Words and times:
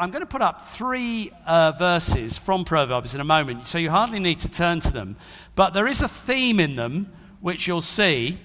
I'm 0.00 0.12
going 0.12 0.22
to 0.22 0.26
put 0.26 0.42
up 0.42 0.68
three 0.74 1.32
uh, 1.44 1.72
verses 1.76 2.38
from 2.38 2.64
Proverbs 2.64 3.16
in 3.16 3.20
a 3.20 3.24
moment, 3.24 3.66
so 3.66 3.78
you 3.78 3.90
hardly 3.90 4.20
need 4.20 4.38
to 4.40 4.48
turn 4.48 4.78
to 4.80 4.92
them. 4.92 5.16
But 5.56 5.74
there 5.74 5.88
is 5.88 6.02
a 6.02 6.08
theme 6.08 6.60
in 6.60 6.76
them 6.76 7.12
which 7.40 7.66
you'll 7.66 7.80
see. 7.80 8.38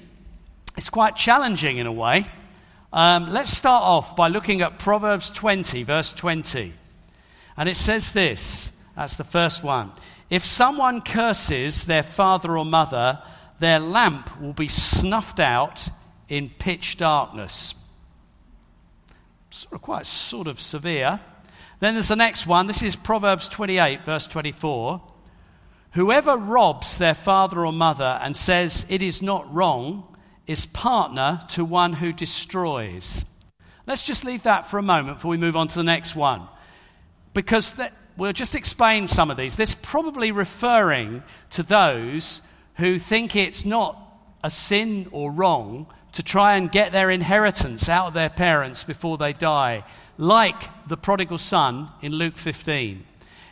It's 0.77 0.89
quite 0.89 1.15
challenging 1.15 1.77
in 1.77 1.85
a 1.85 1.91
way. 1.91 2.25
Um, 2.91 3.29
let's 3.31 3.55
start 3.55 3.83
off 3.83 4.15
by 4.15 4.29
looking 4.29 4.61
at 4.61 4.79
Proverbs 4.79 5.29
20, 5.29 5.83
verse 5.83 6.11
20. 6.11 6.73
And 7.55 7.69
it 7.69 7.77
says 7.77 8.13
this 8.13 8.73
that's 8.95 9.15
the 9.15 9.23
first 9.23 9.63
one. 9.63 9.91
If 10.31 10.45
someone 10.45 11.01
curses 11.01 11.83
their 11.83 12.01
father 12.01 12.57
or 12.57 12.65
mother, 12.65 13.21
their 13.59 13.79
lamp 13.79 14.41
will 14.41 14.53
be 14.53 14.67
snuffed 14.67 15.39
out 15.39 15.87
in 16.29 16.49
pitch 16.49 16.97
darkness. 16.97 17.75
Sort 19.51 19.73
of 19.73 19.83
quite 19.83 20.07
sort 20.07 20.47
of 20.47 20.59
severe. 20.59 21.19
Then 21.83 21.95
there's 21.95 22.07
the 22.07 22.15
next 22.15 22.47
one. 22.47 22.67
This 22.67 22.81
is 22.81 22.95
Proverbs 22.95 23.49
28, 23.49 24.05
verse 24.05 24.25
24. 24.27 25.01
Whoever 25.91 26.37
robs 26.37 26.97
their 26.97 27.13
father 27.13 27.65
or 27.65 27.73
mother 27.73 28.21
and 28.21 28.37
says 28.37 28.85
it 28.87 29.01
is 29.01 29.21
not 29.21 29.53
wrong 29.53 30.15
is 30.47 30.65
partner 30.65 31.41
to 31.49 31.65
one 31.65 31.91
who 31.91 32.13
destroys. 32.13 33.25
Let's 33.85 34.03
just 34.03 34.23
leave 34.23 34.43
that 34.43 34.65
for 34.65 34.77
a 34.77 34.81
moment 34.81 35.17
before 35.17 35.31
we 35.31 35.35
move 35.35 35.57
on 35.57 35.67
to 35.67 35.75
the 35.75 35.83
next 35.83 36.15
one. 36.15 36.47
Because 37.33 37.73
th- 37.73 37.91
we'll 38.15 38.31
just 38.31 38.55
explain 38.55 39.05
some 39.09 39.29
of 39.29 39.35
these. 39.35 39.57
This 39.57 39.75
probably 39.75 40.31
referring 40.31 41.21
to 41.49 41.63
those 41.63 42.41
who 42.75 42.97
think 42.97 43.35
it's 43.35 43.65
not 43.65 43.99
a 44.41 44.49
sin 44.49 45.09
or 45.11 45.33
wrong 45.33 45.87
to 46.13 46.23
try 46.23 46.55
and 46.55 46.71
get 46.71 46.91
their 46.91 47.09
inheritance 47.09 47.89
out 47.89 48.07
of 48.07 48.13
their 48.13 48.29
parents 48.29 48.83
before 48.83 49.17
they 49.17 49.33
die 49.33 49.83
like 50.17 50.87
the 50.87 50.97
prodigal 50.97 51.39
son 51.39 51.89
in 52.01 52.11
Luke 52.11 52.37
15. 52.37 53.03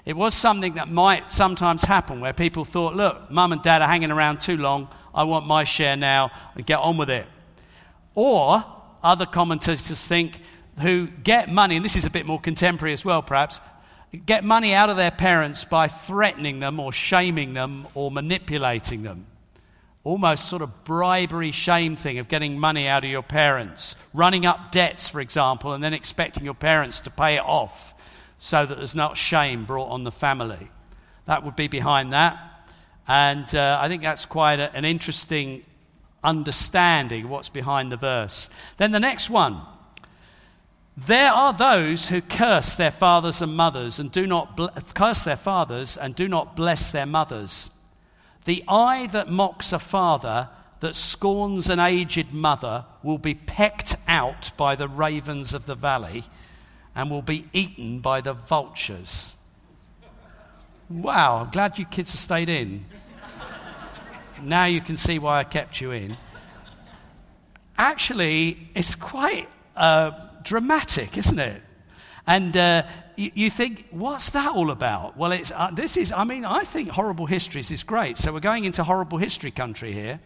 It 0.06 0.16
was 0.16 0.34
something 0.34 0.76
that 0.76 0.90
might 0.90 1.32
sometimes 1.32 1.84
happen 1.84 2.22
where 2.22 2.34
people 2.34 2.66
thought, 2.66 2.96
look, 2.96 3.30
mum 3.30 3.52
and 3.52 3.62
dad 3.62 3.82
are 3.82 3.88
hanging 3.88 4.12
around 4.12 4.42
too 4.42 4.58
long. 4.58 4.88
I 5.14 5.24
want 5.24 5.46
my 5.46 5.64
share 5.64 5.96
now 5.96 6.32
and 6.56 6.66
get 6.66 6.80
on 6.80 6.98
with 6.98 7.10
it. 7.10 7.28
Or 8.16 8.64
other 9.04 9.26
commentators 9.26 10.06
think 10.06 10.40
who 10.80 11.08
get 11.08 11.52
money, 11.52 11.76
and 11.76 11.86
this 11.86 11.96
is 11.96 12.06
a 12.06 12.10
bit 12.10 12.26
more 12.26 12.40
contemporary 12.40 12.94
as 12.94 13.06
well, 13.06 13.22
perhaps, 13.22 13.60
get 14.26 14.44
money 14.44 14.74
out 14.74 14.90
of 14.90 14.98
their 14.98 15.12
parents 15.12 15.66
by 15.66 15.88
threatening 15.88 16.60
them 16.60 16.80
or 16.80 16.92
shaming 16.92 17.54
them 17.54 17.88
or 17.94 18.12
manipulating 18.12 19.04
them 19.04 19.26
almost 20.04 20.50
sort 20.50 20.62
of 20.62 20.84
bribery 20.84 21.52
shame 21.52 21.96
thing 21.96 22.18
of 22.18 22.28
getting 22.28 22.60
money 22.60 22.88
out 22.88 23.04
of 23.04 23.10
your 23.10 23.22
parents, 23.22 23.96
running 24.14 24.46
up 24.46 24.72
debts, 24.72 25.08
for 25.08 25.22
example, 25.22 25.74
and 25.74 25.84
then 25.84 25.94
expecting 25.94 26.44
your 26.44 26.56
parents 26.56 27.02
to 27.02 27.10
pay 27.10 27.36
it 27.36 27.44
off 27.44 27.94
so 28.40 28.66
that 28.66 28.78
there's 28.78 28.96
not 28.96 29.16
shame 29.16 29.66
brought 29.66 29.90
on 29.90 30.04
the 30.04 30.12
family. 30.12 30.70
That 31.28 31.46
would 31.46 31.56
be 31.56 31.68
behind 31.68 32.14
that. 32.14 32.38
And 33.08 33.54
uh, 33.54 33.78
I 33.80 33.88
think 33.88 34.02
that's 34.02 34.26
quite 34.26 34.60
a, 34.60 34.76
an 34.76 34.86
interesting 34.86 35.64
understanding 36.24 37.30
what's 37.30 37.50
behind 37.50 37.92
the 37.92 37.98
verse. 37.98 38.50
Then 38.78 38.92
the 38.92 39.00
next 39.00 39.30
one. 39.30 39.62
There 40.98 41.32
are 41.32 41.54
those 41.54 42.10
who 42.10 42.22
curse 42.22 42.76
their 42.76 42.92
fathers 42.92 43.42
and 43.42 43.56
mothers 43.56 43.98
and 43.98 44.12
do 44.12 44.28
not 44.28 44.58
bl- 44.58 44.68
curse 44.94 45.24
their 45.24 45.38
fathers 45.38 45.96
and 45.96 46.16
do 46.16 46.28
not 46.28 46.56
bless 46.56 46.92
their 46.92 47.06
mothers. 47.06 47.70
The 48.46 48.64
eye 48.68 49.08
that 49.08 49.30
mocks 49.30 49.72
a 49.72 49.80
father, 49.80 50.50
that 50.80 50.96
scorns 50.96 51.70
an 51.70 51.80
aged 51.80 52.34
mother, 52.34 52.86
will 53.04 53.18
be 53.18 53.36
pecked 53.36 53.96
out 54.08 54.52
by 54.58 54.76
the 54.76 54.88
ravens 54.88 55.54
of 55.54 55.66
the 55.66 55.76
valley 55.76 56.24
and 56.96 57.10
will 57.10 57.22
be 57.22 57.48
eaten 57.54 58.00
by 58.00 58.22
the 58.22 58.34
vultures. 58.34 59.36
Wow, 60.90 61.42
I'm 61.44 61.52
glad 61.52 61.78
you 61.78 61.86
kids 61.86 62.12
have 62.12 62.20
stayed 62.20 62.50
in. 62.50 62.86
now 64.42 64.66
you 64.66 64.82
can 64.82 64.98
see 64.98 65.20
why 65.20 65.40
I 65.40 65.44
kept 65.44 65.80
you 65.80 65.92
in. 65.92 66.18
Actually, 67.78 68.70
it's 68.76 68.96
quite 68.96 69.48
uh, 69.76 70.12
dramatic, 70.44 71.18
isn't 71.18 71.40
it? 71.40 71.62
And 72.28 72.56
uh, 72.56 72.84
you, 73.16 73.32
you, 73.34 73.50
think, 73.50 73.88
what's 73.92 74.30
that 74.32 74.56
all 74.56 74.72
about? 74.72 75.18
Well, 75.18 75.32
it's, 75.32 75.52
uh, 75.52 75.72
this 75.74 75.98
is, 75.98 76.12
I 76.12 76.24
mean, 76.24 76.46
I 76.46 76.64
think 76.64 76.90
horrible 76.90 77.26
histories 77.26 77.72
is 77.72 77.84
great. 77.84 78.18
So 78.18 78.32
we're 78.32 78.40
going 78.40 78.66
into 78.66 78.84
horrible 78.84 79.18
history 79.18 79.52
country 79.52 79.92
here. 79.92 80.20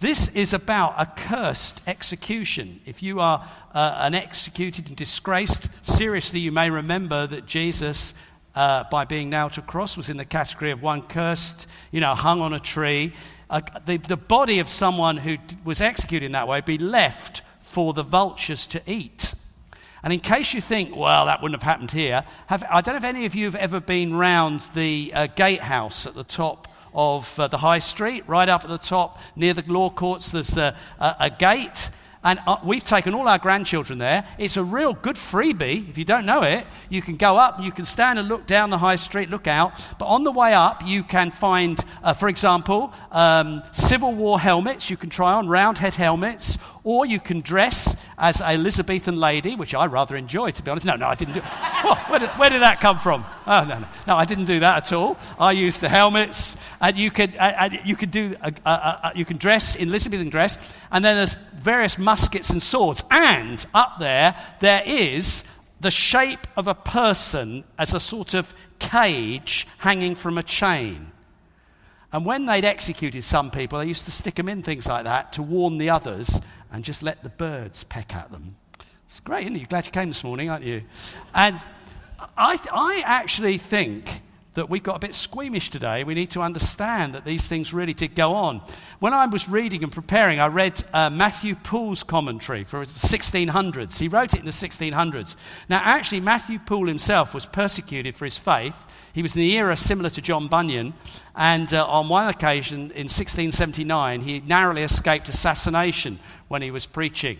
This 0.00 0.28
is 0.28 0.52
about 0.52 0.94
a 0.98 1.06
cursed 1.06 1.80
execution. 1.86 2.80
If 2.84 3.02
you 3.02 3.20
are 3.20 3.48
uh, 3.72 3.96
an 4.00 4.14
executed 4.14 4.88
and 4.88 4.96
disgraced, 4.96 5.68
seriously, 5.82 6.40
you 6.40 6.52
may 6.52 6.68
remember 6.68 7.26
that 7.28 7.46
Jesus, 7.46 8.12
uh, 8.54 8.84
by 8.90 9.04
being 9.04 9.30
nailed 9.30 9.52
to 9.54 9.60
a 9.60 9.64
cross, 9.64 9.96
was 9.96 10.10
in 10.10 10.16
the 10.16 10.24
category 10.24 10.72
of 10.72 10.82
one 10.82 11.02
cursed, 11.02 11.66
you 11.92 12.00
know, 12.00 12.14
hung 12.14 12.40
on 12.40 12.52
a 12.52 12.60
tree. 12.60 13.12
Uh, 13.48 13.60
the, 13.86 13.98
the 13.98 14.16
body 14.16 14.58
of 14.58 14.68
someone 14.68 15.16
who 15.16 15.36
was 15.64 15.80
executed 15.80 16.26
in 16.26 16.32
that 16.32 16.48
way 16.48 16.60
be 16.60 16.76
left 16.76 17.42
for 17.60 17.92
the 17.92 18.02
vultures 18.02 18.66
to 18.66 18.82
eat. 18.86 19.34
And 20.04 20.12
in 20.12 20.20
case 20.20 20.52
you 20.52 20.60
think, 20.60 20.94
well, 20.94 21.24
that 21.26 21.40
wouldn't 21.42 21.60
have 21.60 21.68
happened 21.68 21.90
here, 21.90 22.24
have, 22.46 22.62
I 22.70 22.82
don't 22.82 22.92
know 22.94 22.98
if 22.98 23.04
any 23.04 23.24
of 23.24 23.34
you 23.34 23.46
have 23.46 23.56
ever 23.56 23.80
been 23.80 24.14
round 24.14 24.60
the 24.74 25.10
uh, 25.14 25.26
gatehouse 25.28 26.06
at 26.06 26.14
the 26.14 26.24
top 26.24 26.68
of 26.92 27.40
uh, 27.40 27.48
the 27.48 27.56
high 27.56 27.78
street, 27.78 28.22
right 28.28 28.48
up 28.48 28.64
at 28.64 28.70
the 28.70 28.78
top 28.78 29.18
near 29.34 29.54
the 29.54 29.64
law 29.66 29.88
courts. 29.88 30.30
There's 30.30 30.58
a, 30.58 30.76
a, 31.00 31.16
a 31.20 31.30
gate. 31.30 31.90
And 32.22 32.38
uh, 32.46 32.56
we've 32.64 32.82
taken 32.82 33.12
all 33.14 33.28
our 33.28 33.38
grandchildren 33.38 33.98
there. 33.98 34.26
It's 34.38 34.56
a 34.56 34.64
real 34.64 34.94
good 34.94 35.16
freebie. 35.16 35.88
If 35.90 35.98
you 35.98 36.06
don't 36.06 36.24
know 36.24 36.42
it, 36.42 36.66
you 36.88 37.02
can 37.02 37.16
go 37.16 37.36
up, 37.36 37.62
you 37.62 37.70
can 37.70 37.84
stand 37.84 38.18
and 38.18 38.28
look 38.28 38.46
down 38.46 38.70
the 38.70 38.78
high 38.78 38.96
street, 38.96 39.28
look 39.28 39.46
out. 39.46 39.72
But 39.98 40.06
on 40.06 40.24
the 40.24 40.32
way 40.32 40.54
up, 40.54 40.82
you 40.86 41.02
can 41.02 41.30
find, 41.30 41.78
uh, 42.02 42.14
for 42.14 42.28
example, 42.28 42.94
um, 43.12 43.62
Civil 43.72 44.14
War 44.14 44.40
helmets. 44.40 44.88
You 44.88 44.96
can 44.96 45.10
try 45.10 45.34
on 45.34 45.48
round 45.48 45.76
head 45.76 45.94
helmets, 45.94 46.56
or 46.84 47.06
you 47.06 47.18
can 47.18 47.40
dress 47.40 47.96
as 48.18 48.40
a 48.40 48.50
Elizabethan 48.50 49.16
lady, 49.16 49.56
which 49.56 49.74
I 49.74 49.86
rather 49.86 50.16
enjoy, 50.16 50.50
to 50.50 50.62
be 50.62 50.70
honest. 50.70 50.86
No, 50.86 50.96
no, 50.96 51.08
I 51.08 51.14
didn't 51.14 51.34
do 51.34 51.40
oh, 51.44 52.04
where, 52.08 52.20
did, 52.20 52.28
where, 52.30 52.50
did, 52.50 52.60
that 52.62 52.80
come 52.80 52.98
from? 52.98 53.24
Oh, 53.46 53.64
no, 53.64 53.78
no. 53.78 53.86
No, 54.06 54.16
I 54.16 54.26
didn't 54.26 54.44
do 54.44 54.60
that 54.60 54.76
at 54.76 54.92
all. 54.92 55.18
I 55.38 55.52
used 55.52 55.80
the 55.80 55.88
helmets, 55.88 56.56
and 56.80 56.96
you 56.96 57.10
could, 57.10 57.34
uh, 57.38 57.70
you 57.84 57.96
could, 57.96 58.10
do 58.10 58.36
a, 58.42 58.52
a, 58.66 58.70
a, 58.70 59.12
you 59.16 59.24
can 59.24 59.38
dress 59.38 59.74
in 59.74 59.88
Elizabethan 59.88 60.28
dress, 60.28 60.58
and 60.92 61.04
then 61.04 61.16
there's 61.16 61.36
various 61.54 61.98
muskets 61.98 62.50
and 62.50 62.62
swords. 62.62 63.02
And 63.10 63.64
up 63.72 63.98
there, 63.98 64.36
there 64.60 64.82
is 64.84 65.44
the 65.80 65.90
shape 65.90 66.46
of 66.56 66.68
a 66.68 66.74
person 66.74 67.64
as 67.78 67.94
a 67.94 68.00
sort 68.00 68.34
of 68.34 68.54
cage 68.78 69.66
hanging 69.78 70.14
from 70.14 70.36
a 70.36 70.42
chain. 70.42 71.12
And 72.14 72.24
when 72.24 72.46
they'd 72.46 72.64
executed 72.64 73.24
some 73.24 73.50
people, 73.50 73.80
they 73.80 73.86
used 73.86 74.04
to 74.04 74.12
stick 74.12 74.36
them 74.36 74.48
in 74.48 74.62
things 74.62 74.86
like 74.86 75.02
that 75.02 75.32
to 75.32 75.42
warn 75.42 75.78
the 75.78 75.90
others 75.90 76.40
and 76.70 76.84
just 76.84 77.02
let 77.02 77.24
the 77.24 77.28
birds 77.28 77.82
peck 77.82 78.14
at 78.14 78.30
them. 78.30 78.54
It's 79.08 79.18
great, 79.18 79.46
isn't 79.46 79.56
it? 79.56 79.68
Glad 79.68 79.86
you 79.86 79.90
came 79.90 80.10
this 80.10 80.22
morning, 80.22 80.48
aren't 80.48 80.64
you? 80.64 80.82
And 81.34 81.58
I, 82.38 82.60
I 82.72 83.02
actually 83.04 83.58
think 83.58 84.22
that 84.54 84.70
we 84.70 84.78
got 84.78 84.94
a 84.94 84.98
bit 85.00 85.12
squeamish 85.12 85.70
today. 85.70 86.04
We 86.04 86.14
need 86.14 86.30
to 86.30 86.40
understand 86.40 87.16
that 87.16 87.24
these 87.24 87.48
things 87.48 87.74
really 87.74 87.94
did 87.94 88.14
go 88.14 88.34
on. 88.34 88.62
When 89.00 89.12
I 89.12 89.26
was 89.26 89.48
reading 89.48 89.82
and 89.82 89.90
preparing, 89.90 90.38
I 90.38 90.46
read 90.46 90.84
uh, 90.92 91.10
Matthew 91.10 91.56
Poole's 91.56 92.04
commentary 92.04 92.62
for 92.62 92.86
the 92.86 92.92
1600s. 92.92 93.98
He 93.98 94.06
wrote 94.06 94.34
it 94.34 94.38
in 94.38 94.46
the 94.46 94.52
1600s. 94.52 95.34
Now, 95.68 95.80
actually, 95.82 96.20
Matthew 96.20 96.60
Poole 96.60 96.86
himself 96.86 97.34
was 97.34 97.44
persecuted 97.44 98.14
for 98.14 98.24
his 98.24 98.38
faith. 98.38 98.76
He 99.14 99.22
was 99.22 99.36
in 99.36 99.42
the 99.42 99.56
era 99.56 99.76
similar 99.76 100.10
to 100.10 100.20
John 100.20 100.48
Bunyan, 100.48 100.92
and 101.36 101.72
uh, 101.72 101.86
on 101.86 102.08
one 102.08 102.26
occasion 102.26 102.90
in 102.90 103.06
1679, 103.06 104.22
he 104.22 104.40
narrowly 104.40 104.82
escaped 104.82 105.28
assassination 105.28 106.18
when 106.48 106.62
he 106.62 106.72
was 106.72 106.84
preaching. 106.84 107.38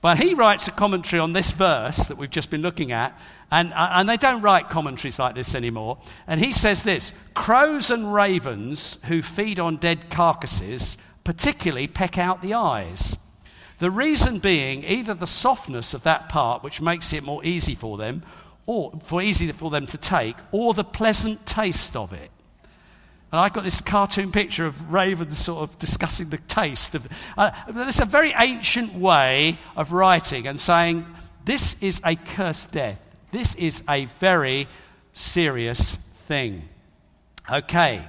But 0.00 0.18
he 0.18 0.32
writes 0.32 0.66
a 0.66 0.70
commentary 0.70 1.20
on 1.20 1.34
this 1.34 1.50
verse 1.50 2.06
that 2.06 2.16
we've 2.16 2.30
just 2.30 2.48
been 2.48 2.62
looking 2.62 2.90
at, 2.90 3.18
and, 3.50 3.74
uh, 3.74 3.90
and 3.92 4.08
they 4.08 4.16
don't 4.16 4.40
write 4.40 4.70
commentaries 4.70 5.18
like 5.18 5.34
this 5.34 5.54
anymore. 5.54 5.98
And 6.26 6.42
he 6.42 6.54
says 6.54 6.84
this 6.84 7.12
Crows 7.34 7.90
and 7.90 8.12
ravens 8.12 8.98
who 9.04 9.20
feed 9.20 9.60
on 9.60 9.76
dead 9.76 10.08
carcasses 10.08 10.96
particularly 11.22 11.86
peck 11.86 12.16
out 12.16 12.40
the 12.40 12.54
eyes. 12.54 13.18
The 13.78 13.90
reason 13.90 14.38
being 14.38 14.84
either 14.84 15.12
the 15.12 15.26
softness 15.26 15.92
of 15.92 16.02
that 16.04 16.30
part, 16.30 16.62
which 16.62 16.80
makes 16.80 17.12
it 17.12 17.24
more 17.24 17.44
easy 17.44 17.74
for 17.74 17.98
them, 17.98 18.22
or 18.66 18.92
for 19.04 19.20
easy 19.20 19.50
for 19.52 19.70
them 19.70 19.86
to 19.86 19.98
take, 19.98 20.36
or 20.52 20.74
the 20.74 20.84
pleasant 20.84 21.44
taste 21.46 21.96
of 21.96 22.12
it. 22.12 22.30
And 23.32 23.40
I've 23.40 23.52
got 23.52 23.64
this 23.64 23.80
cartoon 23.80 24.30
picture 24.30 24.64
of 24.64 24.92
ravens 24.92 25.38
sort 25.38 25.68
of 25.68 25.78
discussing 25.78 26.30
the 26.30 26.38
taste 26.38 26.94
of. 26.94 27.08
Uh, 27.36 27.50
it's 27.66 27.98
a 27.98 28.04
very 28.04 28.32
ancient 28.38 28.94
way 28.94 29.58
of 29.76 29.90
writing 29.92 30.46
and 30.46 30.60
saying 30.60 31.04
this 31.44 31.74
is 31.80 32.00
a 32.04 32.14
cursed 32.14 32.70
death. 32.70 33.00
This 33.32 33.56
is 33.56 33.82
a 33.88 34.04
very 34.20 34.68
serious 35.14 35.98
thing. 36.28 36.68
Okay. 37.50 38.08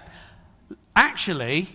Actually, 0.95 1.69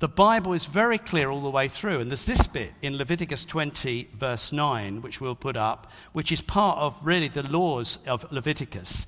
the 0.00 0.08
Bible 0.08 0.54
is 0.54 0.64
very 0.64 0.96
clear 0.96 1.28
all 1.28 1.42
the 1.42 1.50
way 1.50 1.68
through. 1.68 2.00
And 2.00 2.10
there's 2.10 2.24
this 2.24 2.46
bit 2.46 2.72
in 2.80 2.96
Leviticus 2.96 3.44
20, 3.44 4.08
verse 4.14 4.50
9, 4.50 5.02
which 5.02 5.20
we'll 5.20 5.34
put 5.34 5.58
up, 5.58 5.90
which 6.12 6.32
is 6.32 6.40
part 6.40 6.78
of 6.78 6.96
really 7.02 7.28
the 7.28 7.46
laws 7.46 7.98
of 8.06 8.30
Leviticus. 8.32 9.06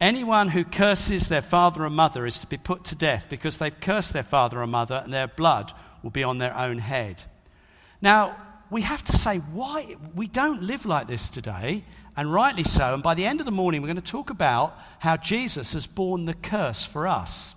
Anyone 0.00 0.48
who 0.48 0.64
curses 0.64 1.28
their 1.28 1.42
father 1.42 1.84
or 1.84 1.90
mother 1.90 2.24
is 2.24 2.38
to 2.40 2.46
be 2.46 2.56
put 2.56 2.82
to 2.84 2.96
death 2.96 3.26
because 3.28 3.58
they've 3.58 3.78
cursed 3.78 4.14
their 4.14 4.22
father 4.22 4.62
or 4.62 4.66
mother, 4.66 5.02
and 5.04 5.12
their 5.12 5.28
blood 5.28 5.72
will 6.02 6.10
be 6.10 6.24
on 6.24 6.38
their 6.38 6.56
own 6.56 6.78
head. 6.78 7.22
Now, 8.00 8.34
we 8.70 8.80
have 8.82 9.04
to 9.04 9.12
say 9.12 9.36
why 9.36 9.96
we 10.14 10.28
don't 10.28 10.62
live 10.62 10.86
like 10.86 11.08
this 11.08 11.28
today, 11.28 11.84
and 12.16 12.32
rightly 12.32 12.64
so. 12.64 12.94
And 12.94 13.02
by 13.02 13.14
the 13.14 13.26
end 13.26 13.40
of 13.40 13.46
the 13.46 13.52
morning, 13.52 13.82
we're 13.82 13.88
going 13.88 13.96
to 13.96 14.02
talk 14.02 14.30
about 14.30 14.78
how 14.98 15.18
Jesus 15.18 15.74
has 15.74 15.86
borne 15.86 16.24
the 16.24 16.34
curse 16.34 16.86
for 16.86 17.06
us. 17.06 17.54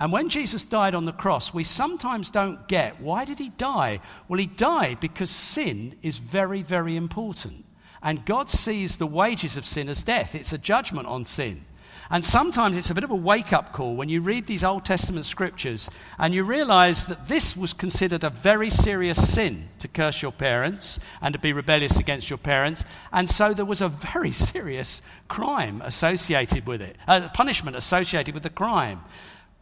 And 0.00 0.10
when 0.10 0.28
Jesus 0.28 0.64
died 0.64 0.94
on 0.94 1.04
the 1.04 1.12
cross, 1.12 1.54
we 1.54 1.64
sometimes 1.64 2.30
don't 2.30 2.66
get 2.68 3.00
why 3.00 3.24
did 3.24 3.38
he 3.38 3.50
die? 3.50 4.00
Well, 4.28 4.40
he 4.40 4.46
died 4.46 5.00
because 5.00 5.30
sin 5.30 5.96
is 6.02 6.18
very, 6.18 6.62
very 6.62 6.96
important. 6.96 7.64
And 8.02 8.26
God 8.26 8.50
sees 8.50 8.98
the 8.98 9.06
wages 9.06 9.56
of 9.56 9.64
sin 9.64 9.88
as 9.88 10.02
death. 10.02 10.34
It's 10.34 10.52
a 10.52 10.58
judgment 10.58 11.08
on 11.08 11.24
sin. 11.24 11.64
And 12.10 12.24
sometimes 12.24 12.76
it's 12.76 12.90
a 12.90 12.94
bit 12.94 13.04
of 13.04 13.10
a 13.10 13.16
wake 13.16 13.52
up 13.52 13.72
call 13.72 13.96
when 13.96 14.08
you 14.08 14.20
read 14.20 14.46
these 14.46 14.62
Old 14.62 14.84
Testament 14.84 15.24
scriptures 15.26 15.88
and 16.18 16.34
you 16.34 16.44
realize 16.44 17.06
that 17.06 17.28
this 17.28 17.56
was 17.56 17.72
considered 17.72 18.24
a 18.24 18.30
very 18.30 18.68
serious 18.68 19.32
sin 19.32 19.68
to 19.78 19.88
curse 19.88 20.20
your 20.20 20.32
parents 20.32 21.00
and 21.22 21.32
to 21.32 21.38
be 21.38 21.52
rebellious 21.52 21.96
against 21.98 22.28
your 22.28 22.38
parents. 22.38 22.84
And 23.12 23.28
so 23.30 23.54
there 23.54 23.64
was 23.64 23.80
a 23.80 23.88
very 23.88 24.30
serious 24.32 25.00
crime 25.28 25.80
associated 25.82 26.66
with 26.66 26.82
it, 26.82 26.96
a 27.06 27.30
punishment 27.30 27.76
associated 27.76 28.34
with 28.34 28.42
the 28.42 28.50
crime. 28.50 29.02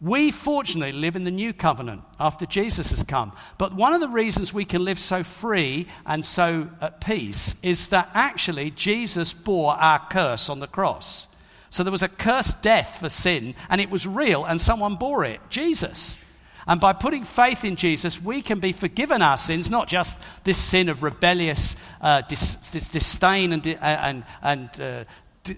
We 0.01 0.31
fortunately 0.31 0.91
live 0.91 1.15
in 1.15 1.23
the 1.23 1.31
new 1.31 1.53
covenant 1.53 2.01
after 2.19 2.45
Jesus 2.45 2.89
has 2.89 3.03
come. 3.03 3.31
But 3.57 3.73
one 3.73 3.93
of 3.93 4.01
the 4.01 4.09
reasons 4.09 4.53
we 4.53 4.65
can 4.65 4.83
live 4.83 4.99
so 4.99 5.23
free 5.23 5.87
and 6.05 6.25
so 6.25 6.69
at 6.81 6.99
peace 6.99 7.55
is 7.63 7.87
that 7.89 8.09
actually 8.13 8.71
Jesus 8.71 9.31
bore 9.31 9.73
our 9.73 9.99
curse 10.09 10.49
on 10.49 10.59
the 10.59 10.67
cross. 10.67 11.27
So 11.69 11.83
there 11.83 11.91
was 11.91 12.03
a 12.03 12.09
cursed 12.09 12.61
death 12.61 12.99
for 12.99 13.09
sin, 13.09 13.55
and 13.69 13.81
it 13.81 13.89
was 13.89 14.05
real, 14.05 14.45
and 14.45 14.61
someone 14.61 14.95
bore 14.95 15.25
it 15.25 15.41
Jesus. 15.49 16.19
And 16.67 16.79
by 16.79 16.93
putting 16.93 17.23
faith 17.23 17.65
in 17.65 17.75
Jesus, 17.75 18.21
we 18.21 18.41
can 18.41 18.59
be 18.59 18.71
forgiven 18.71 19.21
our 19.21 19.37
sins, 19.37 19.69
not 19.69 19.87
just 19.87 20.17
this 20.43 20.57
sin 20.57 20.87
of 20.87 21.03
rebellious 21.03 21.75
uh, 21.99 22.21
dis- 22.21 22.55
disdain 22.89 23.51
and, 23.51 23.67
uh, 23.67 23.77
and, 23.81 24.23
and 24.41 24.69
uh, 24.79 25.03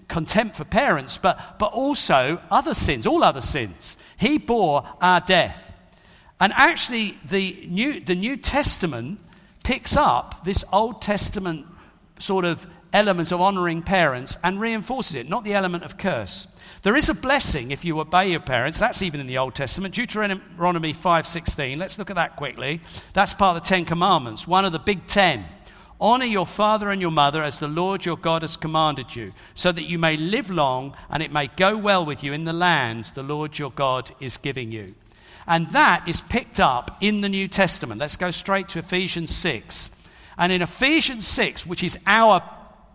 contempt 0.08 0.56
for 0.56 0.64
parents, 0.64 1.18
but, 1.18 1.58
but 1.58 1.72
also 1.72 2.40
other 2.50 2.74
sins, 2.74 3.06
all 3.06 3.22
other 3.22 3.40
sins. 3.40 3.96
He 4.18 4.38
bore 4.38 4.86
our 5.00 5.20
death. 5.20 5.72
And 6.40 6.52
actually, 6.54 7.18
the 7.28 7.66
New, 7.68 8.00
the 8.00 8.14
New 8.14 8.36
Testament 8.36 9.20
picks 9.62 9.96
up 9.96 10.44
this 10.44 10.64
Old 10.72 11.00
Testament 11.00 11.66
sort 12.18 12.44
of 12.44 12.66
element 12.92 13.32
of 13.32 13.40
honoring 13.40 13.82
parents 13.82 14.38
and 14.42 14.60
reinforces 14.60 15.14
it, 15.14 15.28
not 15.28 15.44
the 15.44 15.54
element 15.54 15.84
of 15.84 15.98
curse. 15.98 16.48
There 16.82 16.96
is 16.96 17.08
a 17.08 17.14
blessing 17.14 17.70
if 17.70 17.84
you 17.84 17.98
obey 18.00 18.30
your 18.30 18.40
parents. 18.40 18.78
That's 18.78 19.02
even 19.02 19.20
in 19.20 19.26
the 19.26 19.38
Old 19.38 19.54
Testament. 19.54 19.94
Deuteronomy 19.94 20.92
5:16. 20.92 21.78
Let's 21.78 21.98
look 21.98 22.10
at 22.10 22.16
that 22.16 22.36
quickly. 22.36 22.80
That's 23.12 23.34
part 23.34 23.56
of 23.56 23.62
the 23.62 23.68
10 23.68 23.84
commandments, 23.84 24.46
one 24.46 24.64
of 24.64 24.72
the 24.72 24.78
big 24.78 25.06
10. 25.06 25.44
Honor 26.00 26.26
your 26.26 26.46
father 26.46 26.90
and 26.90 27.00
your 27.00 27.10
mother 27.10 27.42
as 27.42 27.58
the 27.58 27.68
Lord 27.68 28.04
your 28.04 28.18
God 28.18 28.42
has 28.42 28.56
commanded 28.56 29.16
you, 29.16 29.32
so 29.54 29.72
that 29.72 29.88
you 29.88 29.98
may 29.98 30.16
live 30.16 30.50
long 30.50 30.94
and 31.08 31.22
it 31.22 31.32
may 31.32 31.46
go 31.48 31.78
well 31.78 32.04
with 32.04 32.22
you 32.22 32.32
in 32.32 32.44
the 32.44 32.52
land 32.52 33.06
the 33.14 33.22
Lord 33.22 33.58
your 33.58 33.70
God 33.70 34.10
is 34.20 34.36
giving 34.36 34.72
you. 34.72 34.94
And 35.46 35.70
that 35.72 36.06
is 36.08 36.20
picked 36.20 36.60
up 36.60 36.98
in 37.00 37.20
the 37.20 37.28
New 37.28 37.48
Testament. 37.48 38.00
Let's 38.00 38.16
go 38.16 38.30
straight 38.30 38.68
to 38.70 38.80
Ephesians 38.80 39.34
6. 39.34 39.90
And 40.36 40.52
in 40.52 40.60
Ephesians 40.60 41.26
6, 41.26 41.64
which 41.64 41.82
is 41.82 41.98
our 42.06 42.42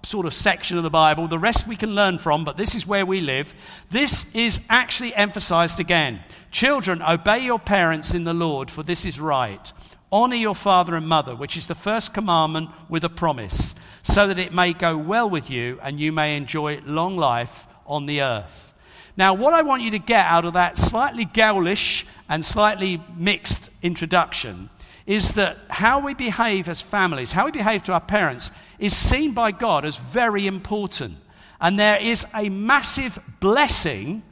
sort 0.03 0.25
of 0.25 0.33
section 0.33 0.77
of 0.77 0.83
the 0.83 0.89
Bible, 0.89 1.27
the 1.27 1.39
rest 1.39 1.67
we 1.67 1.75
can 1.75 1.95
learn 1.95 2.17
from, 2.17 2.43
but 2.43 2.57
this 2.57 2.75
is 2.75 2.87
where 2.87 3.05
we 3.05 3.21
live, 3.21 3.53
this 3.89 4.25
is 4.35 4.59
actually 4.69 5.13
emphasized 5.15 5.79
again. 5.79 6.19
Children, 6.49 7.01
obey 7.01 7.39
your 7.39 7.59
parents 7.59 8.13
in 8.13 8.23
the 8.23 8.33
Lord, 8.33 8.69
for 8.69 8.83
this 8.83 9.05
is 9.05 9.19
right. 9.19 9.71
Honor 10.11 10.35
your 10.35 10.55
father 10.55 10.95
and 10.95 11.07
mother, 11.07 11.35
which 11.35 11.55
is 11.55 11.67
the 11.67 11.75
first 11.75 12.13
commandment 12.13 12.69
with 12.89 13.03
a 13.03 13.09
promise, 13.09 13.75
so 14.03 14.27
that 14.27 14.37
it 14.39 14.53
may 14.53 14.73
go 14.73 14.97
well 14.97 15.29
with 15.29 15.49
you 15.49 15.79
and 15.81 15.99
you 15.99 16.11
may 16.11 16.35
enjoy 16.35 16.81
long 16.85 17.15
life 17.15 17.65
on 17.85 18.05
the 18.05 18.21
earth. 18.21 18.73
Now, 19.15 19.33
what 19.33 19.53
I 19.53 19.61
want 19.61 19.83
you 19.83 19.91
to 19.91 19.99
get 19.99 20.25
out 20.25 20.45
of 20.45 20.53
that 20.53 20.77
slightly 20.77 21.25
gaulish 21.25 22.05
and 22.27 22.43
slightly 22.43 23.01
mixed 23.15 23.69
introduction 23.81 24.69
is 25.05 25.33
that 25.33 25.57
how 25.69 25.99
we 25.99 26.13
behave 26.13 26.69
as 26.69 26.81
families, 26.81 27.31
how 27.31 27.45
we 27.45 27.51
behave 27.51 27.83
to 27.83 27.93
our 27.93 28.01
parents, 28.01 28.51
is 28.79 28.95
seen 28.95 29.33
by 29.33 29.51
God 29.51 29.85
as 29.85 29.97
very 29.97 30.47
important. 30.47 31.17
And 31.59 31.77
there 31.77 32.01
is 32.01 32.25
a 32.33 32.49
massive 32.49 33.19
blessing 33.39 34.23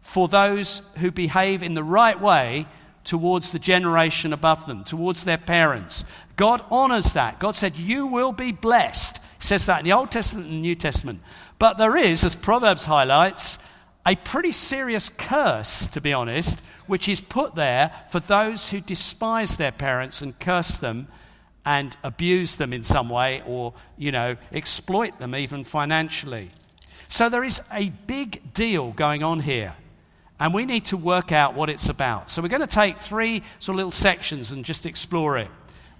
for 0.00 0.28
those 0.28 0.82
who 0.98 1.10
behave 1.10 1.62
in 1.62 1.74
the 1.74 1.84
right 1.84 2.20
way 2.20 2.66
towards 3.04 3.52
the 3.52 3.58
generation 3.58 4.32
above 4.32 4.66
them, 4.66 4.84
towards 4.84 5.24
their 5.24 5.38
parents. 5.38 6.04
God 6.36 6.62
honors 6.70 7.12
that. 7.14 7.38
God 7.40 7.54
said, 7.54 7.76
You 7.76 8.06
will 8.06 8.32
be 8.32 8.52
blessed. 8.52 9.18
He 9.40 9.46
says 9.46 9.66
that 9.66 9.80
in 9.80 9.84
the 9.84 9.92
Old 9.92 10.10
Testament 10.10 10.48
and 10.48 10.56
the 10.56 10.60
New 10.60 10.74
Testament. 10.74 11.20
But 11.58 11.78
there 11.78 11.96
is, 11.96 12.24
as 12.24 12.34
Proverbs 12.34 12.84
highlights, 12.84 13.58
a 14.06 14.16
pretty 14.16 14.52
serious 14.52 15.08
curse, 15.08 15.86
to 15.88 16.00
be 16.00 16.12
honest, 16.12 16.60
which 16.86 17.08
is 17.08 17.20
put 17.20 17.54
there 17.54 17.92
for 18.10 18.20
those 18.20 18.70
who 18.70 18.80
despise 18.80 19.56
their 19.56 19.72
parents 19.72 20.22
and 20.22 20.38
curse 20.40 20.76
them 20.76 21.08
and 21.64 21.96
abuse 22.02 22.56
them 22.56 22.72
in 22.72 22.82
some 22.82 23.08
way 23.08 23.42
or, 23.46 23.74
you 23.98 24.10
know, 24.10 24.36
exploit 24.52 25.18
them 25.18 25.34
even 25.34 25.64
financially. 25.64 26.50
So 27.08 27.28
there 27.28 27.44
is 27.44 27.60
a 27.72 27.90
big 28.06 28.54
deal 28.54 28.92
going 28.92 29.22
on 29.22 29.40
here. 29.40 29.74
And 30.40 30.54
we 30.54 30.64
need 30.64 30.86
to 30.86 30.96
work 30.96 31.30
out 31.30 31.54
what 31.54 31.68
it's 31.68 31.90
about. 31.90 32.30
So 32.30 32.40
we're 32.40 32.48
going 32.48 32.62
to 32.62 32.66
take 32.66 32.98
three 32.98 33.42
sort 33.58 33.74
of 33.74 33.76
little 33.76 33.90
sections 33.90 34.50
and 34.50 34.64
just 34.64 34.86
explore 34.86 35.36
it, 35.36 35.50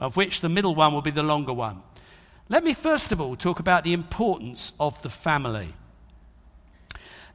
of 0.00 0.16
which 0.16 0.40
the 0.40 0.48
middle 0.48 0.74
one 0.74 0.94
will 0.94 1.02
be 1.02 1.10
the 1.10 1.22
longer 1.22 1.52
one. 1.52 1.82
Let 2.48 2.64
me 2.64 2.74
first 2.74 3.12
of 3.12 3.20
all 3.20 3.36
talk 3.36 3.60
about 3.60 3.84
the 3.84 3.92
importance 3.92 4.72
of 4.80 5.00
the 5.02 5.10
family. 5.10 5.68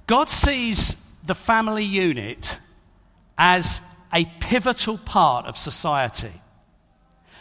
God 0.08 0.30
sees 0.30 0.96
the 1.24 1.36
family 1.36 1.86
unit 1.86 2.60
as 3.38 3.82
a 4.14 4.26
pivotal 4.40 4.98
part 4.98 5.46
of 5.46 5.58
society. 5.58 6.42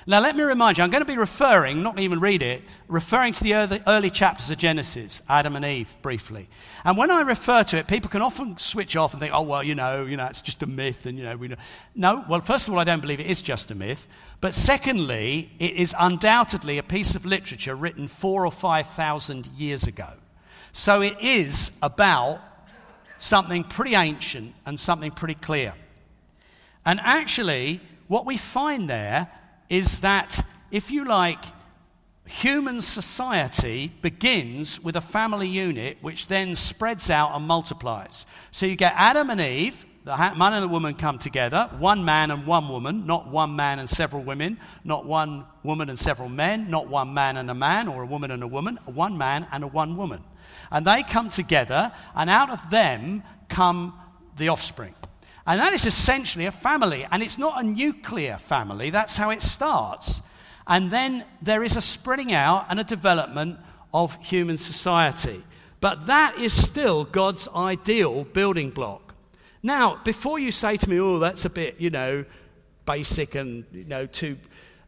Now, 0.07 0.21
let 0.21 0.37
me 0.37 0.43
remind 0.43 0.77
you, 0.77 0.85
I'm 0.85 0.91
going 0.91 1.05
to 1.05 1.11
be 1.11 1.17
referring, 1.17 1.83
not 1.83 1.99
even 1.99 2.21
read 2.21 2.43
it, 2.43 2.63
referring 2.89 3.33
to 3.33 3.43
the 3.43 3.55
early, 3.55 3.83
early, 3.87 4.11
chapters 4.11 4.51
of 4.51 4.59
Genesis, 4.59 5.23
Adam 5.31 5.57
and 5.57 5.65
Eve, 5.65 5.97
briefly. 6.03 6.49
And 6.85 6.99
when 6.99 7.11
I 7.11 7.23
refer 7.23 7.63
to 7.65 7.79
it, 7.79 7.87
people 7.87 8.11
can 8.11 8.21
often 8.21 8.59
switch 8.59 8.97
off 8.97 9.15
and 9.15 9.21
think, 9.21 9.33
oh, 9.35 9.41
well, 9.41 9.63
you 9.63 9.75
know, 9.75 10.05
you 10.05 10.19
know, 10.19 10.27
it's 10.27 10.43
just 10.43 10.63
a 10.63 10.67
myth, 10.67 11.07
and, 11.07 11.17
you 11.17 11.25
know, 11.25 11.37
we 11.37 11.49
know. 11.49 11.57
No, 11.95 12.23
well, 12.29 12.43
first 12.43 12.69
of 12.69 12.75
all, 12.75 12.81
I 12.81 12.85
don't 12.85 13.01
believe 13.01 13.19
it 13.19 13.27
is 13.27 13.41
just 13.41 13.71
a 13.71 13.75
myth. 13.75 14.07
But 14.43 14.53
secondly, 14.53 15.51
it 15.59 15.73
is 15.73 15.95
undoubtedly 15.99 16.77
a 16.77 16.83
piece 16.83 17.15
of 17.15 17.25
literature 17.25 17.75
written 17.75 18.07
four 18.07 18.45
or 18.45 18.53
five 18.53 18.87
thousand 18.89 19.47
years 19.57 19.85
ago. 19.85 20.11
So 20.75 21.01
it 21.01 21.17
is 21.23 21.73
about 21.81 22.41
something 23.19 23.65
pretty 23.65 23.95
ancient 23.95 24.55
and 24.67 24.79
something 24.79 25.13
pretty 25.13 25.35
clear. 25.35 25.73
And 26.85 27.01
actually, 27.01 27.81
what 28.07 28.27
we 28.27 28.37
find 28.37 28.91
there 28.91 29.31
is 29.75 30.01
that, 30.01 30.45
if 30.71 30.91
you 30.91 31.05
like, 31.05 31.45
human 32.27 32.81
society 32.81 33.93
begins 34.03 34.81
with 34.81 34.95
a 34.95 35.01
family 35.01 35.49
unit 35.49 35.99
which 36.01 36.29
then 36.29 36.55
spreads 36.55 37.11
out 37.11 37.35
and 37.35 37.45
multiplies. 37.47 38.25
So 38.53 38.67
you 38.67 38.77
get 38.77 38.95
Adam 38.97 39.31
and 39.31 39.41
Eve, 39.41 39.85
the 40.05 40.17
man 40.17 40.53
and 40.53 40.63
the 40.63 40.69
woman 40.69 40.95
come 40.95 41.19
together, 41.19 41.69
one 41.79 42.05
man 42.05 42.31
and 42.31 42.47
one 42.47 42.69
woman, 42.69 43.05
not 43.05 43.27
one 43.27 43.57
man 43.57 43.81
and 43.81 43.89
several 43.89 44.23
women, 44.23 44.59
not 44.85 45.07
one 45.07 45.45
woman 45.65 45.89
and 45.89 45.99
several 45.99 46.29
men, 46.29 46.71
not 46.71 46.89
one 46.89 47.13
man 47.13 47.37
and 47.37 47.51
a 47.51 47.55
man 47.55 47.89
or 47.89 48.05
a 48.05 48.07
woman 48.07 48.31
and 48.31 48.45
a 48.45 48.47
woman, 48.47 48.79
one 48.85 49.19
man 49.19 49.47
and 49.51 49.65
a 49.65 49.67
one 49.67 49.97
woman. 49.97 50.23
And 50.71 50.87
they 50.87 51.03
come 51.03 51.31
together, 51.31 51.91
and 52.15 52.31
out 52.31 52.51
of 52.51 52.71
them 52.71 53.23
come 53.49 53.99
the 54.37 54.49
offspring. 54.51 54.95
And 55.47 55.61
that 55.61 55.73
is 55.73 55.87
essentially 55.87 56.47
a 56.47 56.53
family. 56.53 57.07
And 57.11 57.23
it's 57.23 57.39
not 57.39 57.63
a 57.63 57.67
nuclear 57.67 58.39
family, 58.39 58.91
that's 58.91 59.17
how 59.17 59.31
it 59.31 59.43
starts. 59.43 60.23
And 60.67 60.91
then 60.91 61.25
there 61.43 61.63
is 61.63 61.77
a 61.77 61.81
spreading 61.81 62.33
out 62.33 62.67
and 62.71 62.81
a 62.81 62.85
development 62.85 63.59
of 63.93 64.17
human 64.23 64.57
society. 64.57 65.45
But 65.81 66.07
that 66.07 66.39
is 66.39 66.53
still 66.55 67.05
God's 67.05 67.47
ideal 67.55 68.25
building 68.25 68.71
block. 68.71 69.15
Now, 69.63 70.01
before 70.05 70.39
you 70.39 70.51
say 70.51 70.77
to 70.79 70.91
me, 70.91 70.99
oh, 70.99 71.19
that's 71.19 71.45
a 71.45 71.51
bit, 71.51 71.81
you 71.81 71.91
know, 71.91 72.25
basic 72.87 73.35
and, 73.35 73.65
you 73.73 73.85
know, 73.85 74.07
too 74.07 74.39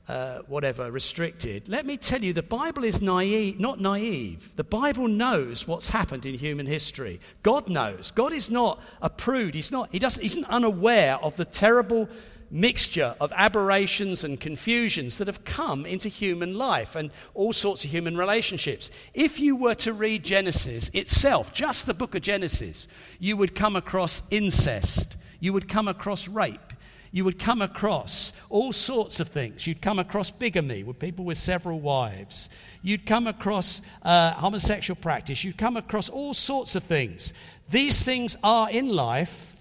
uh, 0.08 0.38
whatever, 0.46 0.90
restricted. 0.90 1.68
Let 1.68 1.84
me 1.84 1.96
tell 1.96 2.22
you, 2.22 2.32
the 2.32 2.42
Bible 2.42 2.84
is 2.84 3.02
naive, 3.02 3.58
not 3.58 3.80
naive. 3.80 4.54
The 4.56 4.64
Bible 4.64 5.08
knows 5.08 5.66
what's 5.66 5.88
happened 5.88 6.24
in 6.24 6.34
human 6.38 6.66
history. 6.66 7.20
God 7.42 7.68
knows. 7.68 8.12
God 8.12 8.32
is 8.32 8.50
not 8.50 8.80
a 9.02 9.10
prude. 9.10 9.54
He's 9.54 9.72
not. 9.72 9.88
He 9.92 9.98
doesn't. 9.98 10.22
Isn't 10.22 10.44
unaware 10.46 11.16
of 11.16 11.36
the 11.36 11.44
terrible 11.44 12.08
mixture 12.50 13.16
of 13.20 13.32
aberrations 13.34 14.22
and 14.22 14.38
confusions 14.38 15.18
that 15.18 15.26
have 15.26 15.44
come 15.44 15.84
into 15.84 16.08
human 16.08 16.56
life 16.56 16.94
and 16.94 17.10
all 17.34 17.52
sorts 17.52 17.84
of 17.84 17.90
human 17.90 18.16
relationships. 18.16 18.90
If 19.14 19.40
you 19.40 19.56
were 19.56 19.74
to 19.76 19.92
read 19.92 20.22
Genesis 20.22 20.88
itself, 20.94 21.52
just 21.52 21.86
the 21.86 21.94
book 21.94 22.14
of 22.14 22.22
Genesis, 22.22 22.86
you 23.18 23.36
would 23.36 23.54
come 23.54 23.74
across 23.74 24.22
incest. 24.30 25.16
You 25.40 25.52
would 25.52 25.68
come 25.68 25.88
across 25.88 26.28
rape 26.28 26.72
you 27.12 27.24
would 27.24 27.38
come 27.38 27.62
across 27.62 28.32
all 28.50 28.72
sorts 28.72 29.20
of 29.20 29.28
things. 29.28 29.66
You'd 29.66 29.82
come 29.82 29.98
across 29.98 30.30
bigamy 30.30 30.84
with 30.84 30.98
people 30.98 31.24
with 31.24 31.38
several 31.38 31.80
wives. 31.80 32.48
You'd 32.82 33.06
come 33.06 33.26
across 33.26 33.80
uh, 34.02 34.32
homosexual 34.32 34.96
practice. 35.00 35.44
You'd 35.44 35.58
come 35.58 35.76
across 35.76 36.08
all 36.08 36.34
sorts 36.34 36.74
of 36.74 36.84
things. 36.84 37.32
These 37.68 38.02
things 38.02 38.36
are 38.42 38.70
in 38.70 38.88
life, 38.88 39.56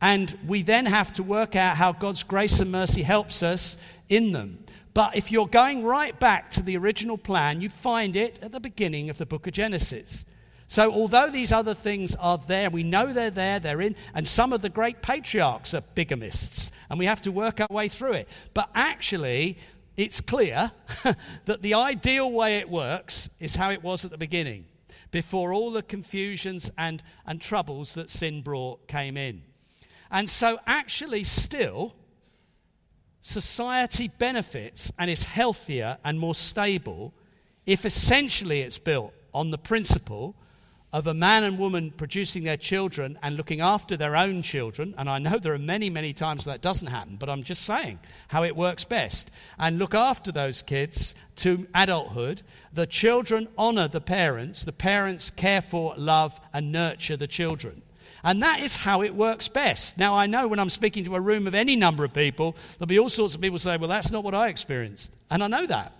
and 0.00 0.36
we 0.46 0.62
then 0.62 0.86
have 0.86 1.12
to 1.14 1.22
work 1.22 1.56
out 1.56 1.76
how 1.76 1.92
God's 1.92 2.22
grace 2.22 2.60
and 2.60 2.72
mercy 2.72 3.02
helps 3.02 3.42
us 3.42 3.76
in 4.08 4.32
them. 4.32 4.64
But 4.92 5.16
if 5.16 5.30
you're 5.30 5.46
going 5.46 5.84
right 5.84 6.18
back 6.18 6.50
to 6.52 6.62
the 6.62 6.76
original 6.76 7.16
plan, 7.16 7.60
you 7.60 7.68
find 7.68 8.16
it 8.16 8.38
at 8.42 8.52
the 8.52 8.60
beginning 8.60 9.08
of 9.08 9.18
the 9.18 9.26
book 9.26 9.46
of 9.46 9.52
Genesis. 9.52 10.24
So, 10.70 10.92
although 10.92 11.30
these 11.30 11.50
other 11.50 11.74
things 11.74 12.14
are 12.14 12.38
there, 12.38 12.70
we 12.70 12.84
know 12.84 13.12
they're 13.12 13.32
there, 13.32 13.58
they're 13.58 13.80
in, 13.80 13.96
and 14.14 14.26
some 14.26 14.52
of 14.52 14.62
the 14.62 14.68
great 14.68 15.02
patriarchs 15.02 15.74
are 15.74 15.82
bigamists, 15.96 16.70
and 16.88 16.96
we 16.96 17.06
have 17.06 17.20
to 17.22 17.32
work 17.32 17.60
our 17.60 17.66
way 17.68 17.88
through 17.88 18.12
it. 18.12 18.28
But 18.54 18.70
actually, 18.72 19.58
it's 19.96 20.20
clear 20.20 20.70
that 21.46 21.62
the 21.62 21.74
ideal 21.74 22.30
way 22.30 22.58
it 22.58 22.70
works 22.70 23.28
is 23.40 23.56
how 23.56 23.72
it 23.72 23.82
was 23.82 24.04
at 24.04 24.12
the 24.12 24.16
beginning, 24.16 24.64
before 25.10 25.52
all 25.52 25.72
the 25.72 25.82
confusions 25.82 26.70
and, 26.78 27.02
and 27.26 27.40
troubles 27.40 27.94
that 27.94 28.08
sin 28.08 28.40
brought 28.40 28.86
came 28.86 29.16
in. 29.16 29.42
And 30.08 30.30
so, 30.30 30.60
actually, 30.68 31.24
still, 31.24 31.96
society 33.22 34.06
benefits 34.06 34.92
and 35.00 35.10
is 35.10 35.24
healthier 35.24 35.98
and 36.04 36.20
more 36.20 36.36
stable 36.36 37.12
if 37.66 37.84
essentially 37.84 38.60
it's 38.60 38.78
built 38.78 39.12
on 39.34 39.50
the 39.50 39.58
principle 39.58 40.36
of 40.92 41.06
a 41.06 41.14
man 41.14 41.44
and 41.44 41.58
woman 41.58 41.92
producing 41.92 42.42
their 42.44 42.56
children 42.56 43.18
and 43.22 43.36
looking 43.36 43.60
after 43.60 43.96
their 43.96 44.16
own 44.16 44.42
children, 44.42 44.94
and 44.98 45.08
I 45.08 45.18
know 45.18 45.38
there 45.38 45.54
are 45.54 45.58
many, 45.58 45.88
many 45.88 46.12
times 46.12 46.44
that 46.44 46.60
doesn't 46.60 46.88
happen, 46.88 47.16
but 47.16 47.28
I'm 47.28 47.44
just 47.44 47.62
saying 47.62 48.00
how 48.28 48.42
it 48.42 48.56
works 48.56 48.84
best, 48.84 49.30
and 49.58 49.78
look 49.78 49.94
after 49.94 50.32
those 50.32 50.62
kids 50.62 51.14
to 51.36 51.68
adulthood. 51.74 52.42
The 52.72 52.86
children 52.86 53.48
honor 53.56 53.86
the 53.86 54.00
parents, 54.00 54.64
the 54.64 54.72
parents 54.72 55.30
care 55.30 55.62
for, 55.62 55.94
love, 55.96 56.40
and 56.52 56.72
nurture 56.72 57.16
the 57.16 57.28
children. 57.28 57.82
And 58.22 58.42
that 58.42 58.60
is 58.60 58.76
how 58.76 59.02
it 59.02 59.14
works 59.14 59.48
best. 59.48 59.96
Now, 59.96 60.14
I 60.14 60.26
know 60.26 60.46
when 60.46 60.58
I'm 60.58 60.68
speaking 60.68 61.04
to 61.04 61.16
a 61.16 61.20
room 61.20 61.46
of 61.46 61.54
any 61.54 61.76
number 61.76 62.04
of 62.04 62.12
people, 62.12 62.56
there'll 62.78 62.86
be 62.86 62.98
all 62.98 63.08
sorts 63.08 63.34
of 63.34 63.40
people 63.40 63.58
say, 63.58 63.76
Well, 63.76 63.88
that's 63.88 64.10
not 64.10 64.24
what 64.24 64.34
I 64.34 64.48
experienced. 64.48 65.12
And 65.30 65.42
I 65.42 65.46
know 65.46 65.66
that. 65.66 65.94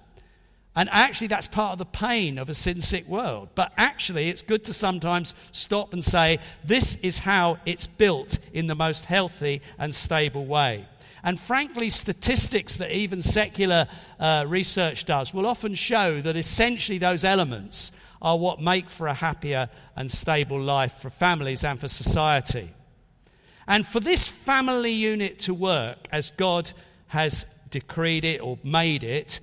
And 0.76 0.88
actually, 0.92 1.26
that's 1.26 1.48
part 1.48 1.72
of 1.72 1.78
the 1.78 1.84
pain 1.84 2.38
of 2.38 2.48
a 2.48 2.54
sin 2.54 2.80
sick 2.80 3.08
world. 3.08 3.48
But 3.54 3.72
actually, 3.76 4.28
it's 4.28 4.42
good 4.42 4.64
to 4.64 4.72
sometimes 4.72 5.34
stop 5.50 5.92
and 5.92 6.02
say, 6.02 6.38
this 6.64 6.94
is 6.96 7.18
how 7.18 7.58
it's 7.66 7.88
built 7.88 8.38
in 8.52 8.68
the 8.68 8.76
most 8.76 9.06
healthy 9.06 9.62
and 9.78 9.94
stable 9.94 10.46
way. 10.46 10.86
And 11.22 11.38
frankly, 11.38 11.90
statistics 11.90 12.76
that 12.76 12.92
even 12.92 13.20
secular 13.20 13.88
uh, 14.18 14.44
research 14.48 15.04
does 15.04 15.34
will 15.34 15.46
often 15.46 15.74
show 15.74 16.20
that 16.20 16.36
essentially 16.36 16.98
those 16.98 17.24
elements 17.24 17.92
are 18.22 18.38
what 18.38 18.60
make 18.60 18.88
for 18.88 19.06
a 19.06 19.14
happier 19.14 19.68
and 19.96 20.10
stable 20.10 20.60
life 20.60 20.92
for 21.00 21.10
families 21.10 21.64
and 21.64 21.80
for 21.80 21.88
society. 21.88 22.70
And 23.66 23.86
for 23.86 24.00
this 24.00 24.28
family 24.28 24.92
unit 24.92 25.40
to 25.40 25.54
work 25.54 26.08
as 26.10 26.30
God 26.30 26.72
has 27.08 27.44
decreed 27.70 28.24
it 28.24 28.40
or 28.40 28.58
made 28.62 29.04
it, 29.04 29.40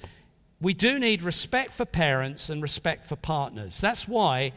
we 0.59 0.73
do 0.73 0.97
need 0.97 1.23
respect 1.23 1.71
for 1.71 1.85
parents 1.85 2.49
and 2.49 2.61
respect 2.61 3.05
for 3.05 3.15
partners. 3.15 3.79
That's 3.79 4.07
why 4.07 4.53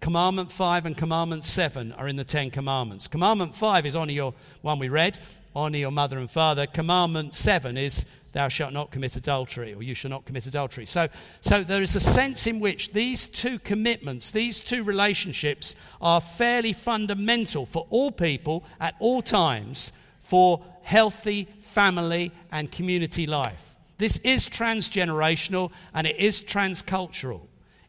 Commandment 0.00 0.50
5 0.50 0.86
and 0.86 0.96
Commandment 0.96 1.44
7 1.44 1.92
are 1.92 2.08
in 2.08 2.16
the 2.16 2.24
Ten 2.24 2.50
Commandments. 2.50 3.06
Commandment 3.06 3.54
5 3.54 3.86
is 3.86 3.96
honor 3.96 4.12
your, 4.12 4.34
one 4.62 4.78
we 4.78 4.88
read, 4.88 5.18
honor 5.54 5.78
your 5.78 5.92
mother 5.92 6.18
and 6.18 6.30
father. 6.30 6.66
Commandment 6.66 7.34
7 7.34 7.76
is 7.76 8.04
thou 8.32 8.48
shalt 8.48 8.72
not 8.72 8.90
commit 8.90 9.14
adultery 9.14 9.72
or 9.72 9.82
you 9.82 9.94
shall 9.94 10.10
not 10.10 10.24
commit 10.24 10.44
adultery. 10.46 10.86
So, 10.86 11.08
so 11.40 11.62
there 11.62 11.82
is 11.82 11.94
a 11.94 12.00
sense 12.00 12.48
in 12.48 12.58
which 12.58 12.92
these 12.92 13.26
two 13.26 13.60
commitments, 13.60 14.32
these 14.32 14.58
two 14.58 14.82
relationships 14.82 15.76
are 16.00 16.20
fairly 16.20 16.72
fundamental 16.72 17.64
for 17.64 17.86
all 17.90 18.10
people 18.10 18.64
at 18.80 18.96
all 18.98 19.22
times 19.22 19.92
for 20.22 20.64
healthy 20.82 21.48
family 21.60 22.32
and 22.50 22.72
community 22.72 23.26
life. 23.26 23.73
This 23.98 24.18
is 24.18 24.48
transgenerational 24.48 25.70
and 25.92 26.06
it 26.06 26.16
is 26.16 26.42
transcultural. 26.42 27.42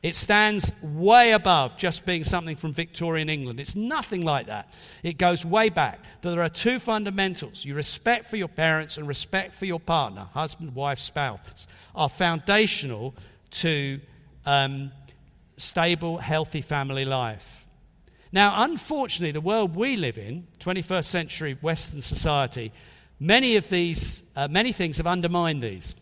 It 0.06 0.16
stands 0.16 0.72
way 0.84 1.32
above 1.32 1.78
just 1.78 2.06
being 2.06 2.24
something 2.24 2.56
from 2.56 2.74
Victorian 2.74 3.28
England. 3.28 3.60
It's 3.60 3.76
nothing 3.76 4.24
like 4.24 4.46
that. 4.46 4.72
It 5.02 5.18
goes 5.18 5.44
way 5.44 5.70
back. 5.70 6.00
There 6.22 6.44
are 6.44 6.50
two 6.50 6.78
fundamentals. 6.78 7.66
your 7.66 7.76
respect 7.76 8.28
for 8.28 8.38
your 8.38 8.48
parents 8.48 8.98
and 8.98 9.08
respect 9.08 9.56
for 9.56 9.66
your 9.66 9.80
partner, 9.80 10.28
husband, 10.34 10.76
wife, 10.76 11.00
spouse, 11.00 11.68
are 11.96 12.08
foundational 12.08 13.16
to 13.50 14.00
um, 14.46 14.92
stable, 15.58 16.20
healthy 16.20 16.62
family 16.62 17.06
life. 17.06 17.66
Now, 18.32 18.64
unfortunately, 18.64 19.32
the 19.32 19.42
world 19.42 19.76
we 19.76 19.96
live 19.96 20.20
in, 20.20 20.46
21st 20.60 21.06
century 21.06 21.58
Western 21.62 22.02
society, 22.02 22.72
many 23.20 23.56
of 23.56 23.70
these, 23.70 24.24
uh, 24.36 24.48
many 24.48 24.72
things 24.72 24.98
have 24.98 25.08
undermined 25.08 25.62
these. 25.62 25.96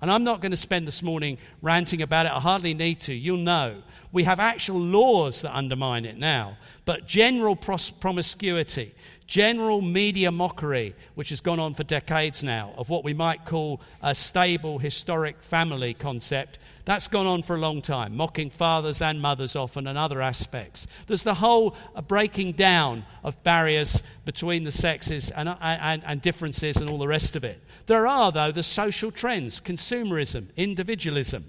And 0.00 0.10
I'm 0.10 0.24
not 0.24 0.40
going 0.40 0.50
to 0.50 0.56
spend 0.56 0.86
this 0.86 1.02
morning 1.02 1.36
ranting 1.60 2.00
about 2.00 2.26
it. 2.26 2.32
I 2.32 2.40
hardly 2.40 2.72
need 2.72 3.00
to. 3.02 3.14
You'll 3.14 3.36
know. 3.36 3.82
We 4.12 4.24
have 4.24 4.40
actual 4.40 4.80
laws 4.80 5.42
that 5.42 5.54
undermine 5.54 6.06
it 6.06 6.16
now. 6.16 6.56
But 6.86 7.06
general 7.06 7.54
pros- 7.54 7.90
promiscuity, 7.90 8.94
general 9.30 9.80
media 9.80 10.32
mockery, 10.32 10.92
which 11.14 11.28
has 11.28 11.40
gone 11.40 11.60
on 11.60 11.72
for 11.72 11.84
decades 11.84 12.42
now, 12.42 12.74
of 12.76 12.90
what 12.90 13.04
we 13.04 13.14
might 13.14 13.44
call 13.44 13.80
a 14.02 14.12
stable 14.12 14.80
historic 14.80 15.40
family 15.40 15.94
concept, 15.94 16.58
that's 16.84 17.06
gone 17.06 17.28
on 17.28 17.44
for 17.44 17.54
a 17.54 17.58
long 17.58 17.80
time, 17.80 18.16
mocking 18.16 18.50
fathers 18.50 19.00
and 19.00 19.22
mothers 19.22 19.54
often 19.54 19.86
and 19.86 19.96
other 19.96 20.20
aspects. 20.20 20.88
There's 21.06 21.22
the 21.22 21.34
whole 21.34 21.76
uh, 21.94 22.02
breaking 22.02 22.52
down 22.52 23.04
of 23.22 23.40
barriers 23.44 24.02
between 24.24 24.64
the 24.64 24.72
sexes 24.72 25.30
and, 25.30 25.48
uh, 25.48 25.56
and, 25.60 26.02
and 26.04 26.20
differences 26.20 26.78
and 26.78 26.90
all 26.90 26.98
the 26.98 27.06
rest 27.06 27.36
of 27.36 27.44
it. 27.44 27.62
There 27.86 28.08
are, 28.08 28.32
though, 28.32 28.50
the 28.50 28.64
social 28.64 29.12
trends 29.12 29.60
consumerism, 29.60 30.48
individualism 30.56 31.44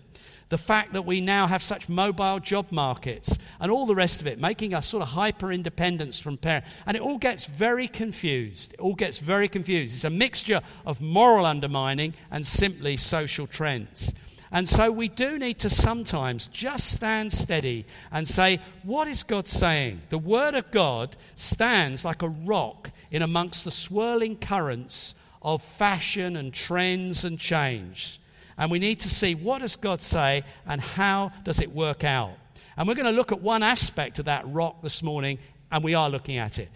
the 0.51 0.58
fact 0.58 0.91
that 0.91 1.05
we 1.05 1.22
now 1.22 1.48
have 1.48 1.63
such 1.63 1.88
mobile 1.88 2.38
job 2.41 2.67
markets 2.72 3.38
and 3.62 3.72
all 3.72 3.86
the 3.86 3.96
rest 3.96 4.20
of 4.20 4.27
it, 4.27 4.38
making 4.38 4.74
us 4.74 4.86
sort 4.86 5.01
of 5.01 5.08
hyper 5.08 5.50
independence 5.50 6.20
from 6.20 6.38
parents. 6.38 6.67
And 6.86 6.98
it 6.98 7.01
all 7.01 7.17
gets 7.17 7.46
very 7.46 7.88
confused. 7.88 8.74
It 8.74 8.79
all 8.81 8.93
gets 8.93 9.17
very 9.17 9.48
confused. 9.48 9.93
It's 9.93 10.03
a 10.03 10.10
mixture 10.10 10.60
of 10.86 11.00
moral 11.00 11.46
undermining 11.46 12.15
and 12.29 12.46
simply 12.46 12.98
social 12.98 13.48
trends. 13.48 14.13
And 14.51 14.67
so 14.67 14.91
we 14.91 15.08
do 15.08 15.39
need 15.39 15.58
to 15.60 15.70
sometimes 15.70 16.48
just 16.48 16.91
stand 16.91 17.31
steady 17.31 17.86
and 18.12 18.27
say, 18.27 18.60
What 18.84 19.08
is 19.08 19.24
God 19.24 19.48
saying? 19.48 20.01
The 20.10 20.17
Word 20.17 20.53
of 20.55 20.70
God 20.72 21.15
stands 21.38 22.03
like 22.03 22.22
a 22.22 22.27
rock 22.27 22.91
in 23.10 23.22
amongst 23.22 23.63
the 23.63 23.72
swirling 23.72 24.36
currents 24.36 25.15
of 25.41 25.63
fashion 25.63 26.36
and 26.36 26.53
trends 26.53 27.24
and 27.24 27.39
change. 27.39 28.20
And 28.58 28.72
we 28.72 28.79
need 28.79 29.00
to 29.01 29.10
see 29.10 29.36
what 29.36 29.62
does 29.62 29.75
God 29.75 30.01
say 30.01 30.43
and 30.65 30.81
how 30.81 31.31
does 31.43 31.60
it 31.60 31.72
work 31.72 32.03
out. 32.03 32.34
And 32.77 32.88
we're 32.88 32.96
going 32.96 33.05
to 33.05 33.12
look 33.12 33.31
at 33.31 33.41
one 33.41 33.63
aspect 33.63 34.20
of 34.20 34.25
that 34.25 34.48
rock 34.48 34.81
this 34.81 35.03
morning, 35.03 35.39
and 35.72 35.84
we 35.84 35.93
are 35.93 36.10
looking 36.10 36.38
at 36.38 36.60
it 36.60 36.70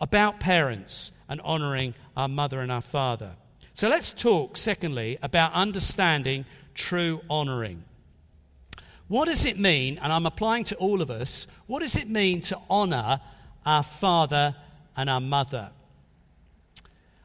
about 0.00 0.40
parents 0.40 1.12
and 1.28 1.40
honoring 1.42 1.94
our 2.16 2.28
mother 2.28 2.60
and 2.60 2.72
our 2.72 2.80
father. 2.80 3.32
So 3.74 3.88
let's 3.88 4.10
talk, 4.10 4.56
secondly, 4.56 5.18
about 5.22 5.52
understanding 5.52 6.44
true 6.74 7.20
honoring. 7.28 7.84
What 9.08 9.26
does 9.26 9.44
it 9.44 9.58
mean, 9.58 9.98
and 10.00 10.12
I'm 10.12 10.26
applying 10.26 10.64
to 10.64 10.76
all 10.76 11.02
of 11.02 11.10
us, 11.10 11.46
what 11.66 11.80
does 11.80 11.96
it 11.96 12.08
mean 12.08 12.42
to 12.42 12.58
honor 12.68 13.20
our 13.66 13.82
father 13.82 14.54
and 14.96 15.10
our 15.10 15.20
mother? 15.20 15.70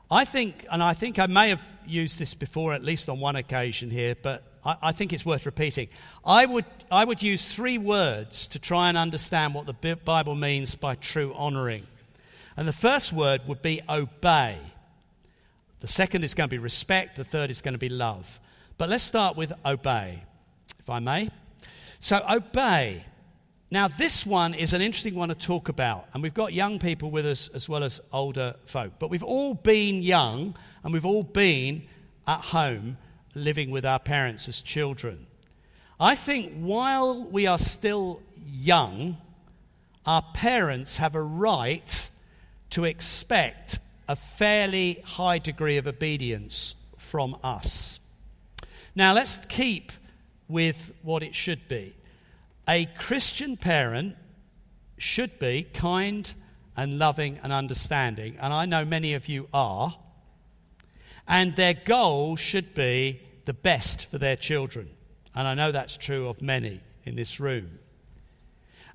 I 0.10 0.26
think, 0.26 0.66
and 0.72 0.84
I 0.84 0.94
think 0.94 1.18
I 1.18 1.28
may 1.28 1.50
have 1.50 1.62
used 1.88 2.20
this 2.20 2.34
before, 2.34 2.74
at 2.74 2.84
least 2.84 3.10
on 3.10 3.20
one 3.20 3.36
occasion 3.36 3.90
here, 3.90 4.16
but 4.22 4.44
I, 4.64 4.78
I, 4.84 4.92
think 4.92 5.14
it's 5.14 5.26
worth 5.26 5.46
repeating. 5.46 5.88
I 6.24 6.46
would, 6.46 6.66
I 6.92 7.06
would 7.06 7.24
use 7.24 7.46
three 7.46 7.78
words 7.78 8.48
to 8.48 8.60
try 8.60 8.90
and 8.90 8.98
understand 8.98 9.54
what 9.54 9.66
the 9.66 9.96
Bible 9.96 10.36
means 10.36 10.76
by 10.76 10.96
true 10.96 11.34
honoring. 11.36 11.88
And 12.58 12.68
the 12.68 12.74
first 12.74 13.12
word 13.12 13.42
would 13.48 13.62
be 13.62 13.82
obey. 13.90 14.58
The 15.82 15.88
second 15.88 16.24
is 16.24 16.34
going 16.34 16.50
to 16.50 16.54
be 16.54 16.60
respect. 16.60 17.18
The 17.18 17.24
third 17.24 17.50
is 17.52 17.62
going 17.62 17.74
to 17.74 17.80
be 17.80 17.90
love. 17.90 18.40
But 18.78 18.90
let's 18.90 19.04
start 19.04 19.36
with 19.36 19.54
obey, 19.66 20.24
if 20.80 20.90
I 20.90 21.00
may. 21.00 21.30
So, 22.00 22.24
obey. 22.30 23.06
Now, 23.72 23.88
this 23.88 24.26
one 24.26 24.54
is 24.54 24.74
an 24.74 24.82
interesting 24.82 25.16
one 25.16 25.30
to 25.30 25.36
talk 25.36 25.70
about, 25.70 26.08
and 26.14 26.22
we've 26.22 26.34
got 26.34 26.54
young 26.54 26.78
people 26.78 27.10
with 27.10 27.26
us 27.26 27.48
as 27.50 27.68
well 27.68 27.84
as 27.84 28.00
older 28.14 28.56
folk. 28.66 28.94
But 29.00 29.10
we've 29.10 29.24
all 29.24 29.56
been 29.56 30.04
young, 30.04 30.56
and 30.84 30.94
we've 30.94 31.06
all 31.06 31.24
been 31.24 31.84
at 32.28 32.42
home 32.42 32.98
living 33.34 33.72
with 33.72 33.86
our 33.86 34.00
parents 34.00 34.48
as 34.48 34.62
children. 34.62 35.26
I 36.00 36.16
think 36.16 36.54
while 36.54 37.24
we 37.24 37.48
are 37.48 37.58
still 37.58 38.22
young, 38.46 39.18
our 40.06 40.24
parents 40.34 40.98
have 40.98 41.16
a 41.16 41.22
right 41.22 42.10
to 42.72 42.86
expect 42.86 43.80
a 44.08 44.16
fairly 44.16 45.02
high 45.04 45.40
degree 45.40 45.78
of 45.78 45.88
obedience 45.88 46.76
from 46.98 47.36
us. 47.44 48.00
Now, 48.94 49.14
let's 49.14 49.40
keep 49.50 49.92
with 50.48 50.94
what 51.02 51.24
it 51.24 51.34
should 51.34 51.68
be. 51.68 51.96
A 52.68 52.86
Christian 52.86 53.58
parent 53.58 54.16
should 54.98 55.38
be 55.40 55.64
kind 55.64 56.34
and 56.76 57.00
loving 57.00 57.40
and 57.44 57.54
understanding, 57.54 58.38
and 58.40 58.54
I 58.54 58.66
know 58.66 58.84
many 58.84 59.14
of 59.14 59.28
you 59.28 59.48
are. 59.54 59.96
And 61.28 61.56
their 61.56 61.74
goal 61.74 62.36
should 62.36 62.74
be 62.74 63.22
the 63.46 63.54
best 63.54 64.06
for 64.06 64.18
their 64.18 64.36
children. 64.36 64.90
And 65.34 65.48
I 65.48 65.54
know 65.54 65.72
that's 65.72 65.98
true 65.98 66.28
of 66.28 66.42
many 66.42 66.82
in 67.04 67.16
this 67.16 67.40
room. 67.40 67.80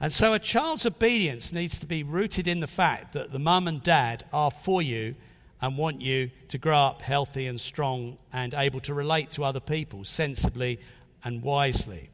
And 0.00 0.12
so 0.12 0.32
a 0.32 0.38
child's 0.38 0.86
obedience 0.86 1.52
needs 1.52 1.78
to 1.78 1.86
be 1.86 2.02
rooted 2.02 2.46
in 2.46 2.60
the 2.60 2.66
fact 2.66 3.12
that 3.12 3.32
the 3.32 3.38
mum 3.38 3.68
and 3.68 3.82
dad 3.82 4.24
are 4.32 4.50
for 4.50 4.80
you 4.80 5.14
and 5.60 5.76
want 5.76 6.00
you 6.00 6.30
to 6.48 6.58
grow 6.58 6.78
up 6.78 7.02
healthy 7.02 7.46
and 7.46 7.60
strong 7.60 8.16
and 8.32 8.54
able 8.54 8.80
to 8.80 8.94
relate 8.94 9.30
to 9.32 9.44
other 9.44 9.60
people 9.60 10.04
sensibly 10.04 10.80
and 11.22 11.42
wisely. 11.42 12.09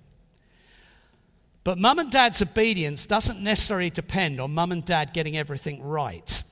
But 1.67 1.79
mum 1.79 1.99
and 1.99 2.13
dad's 2.13 2.41
obedience 2.41 3.07
doesn't 3.07 3.41
necessarily 3.41 3.91
depend 3.91 4.41
on 4.41 4.55
mum 4.55 4.71
and 4.71 4.85
dad 4.85 5.13
getting 5.13 5.37
everything 5.37 5.83
right. 5.83 6.45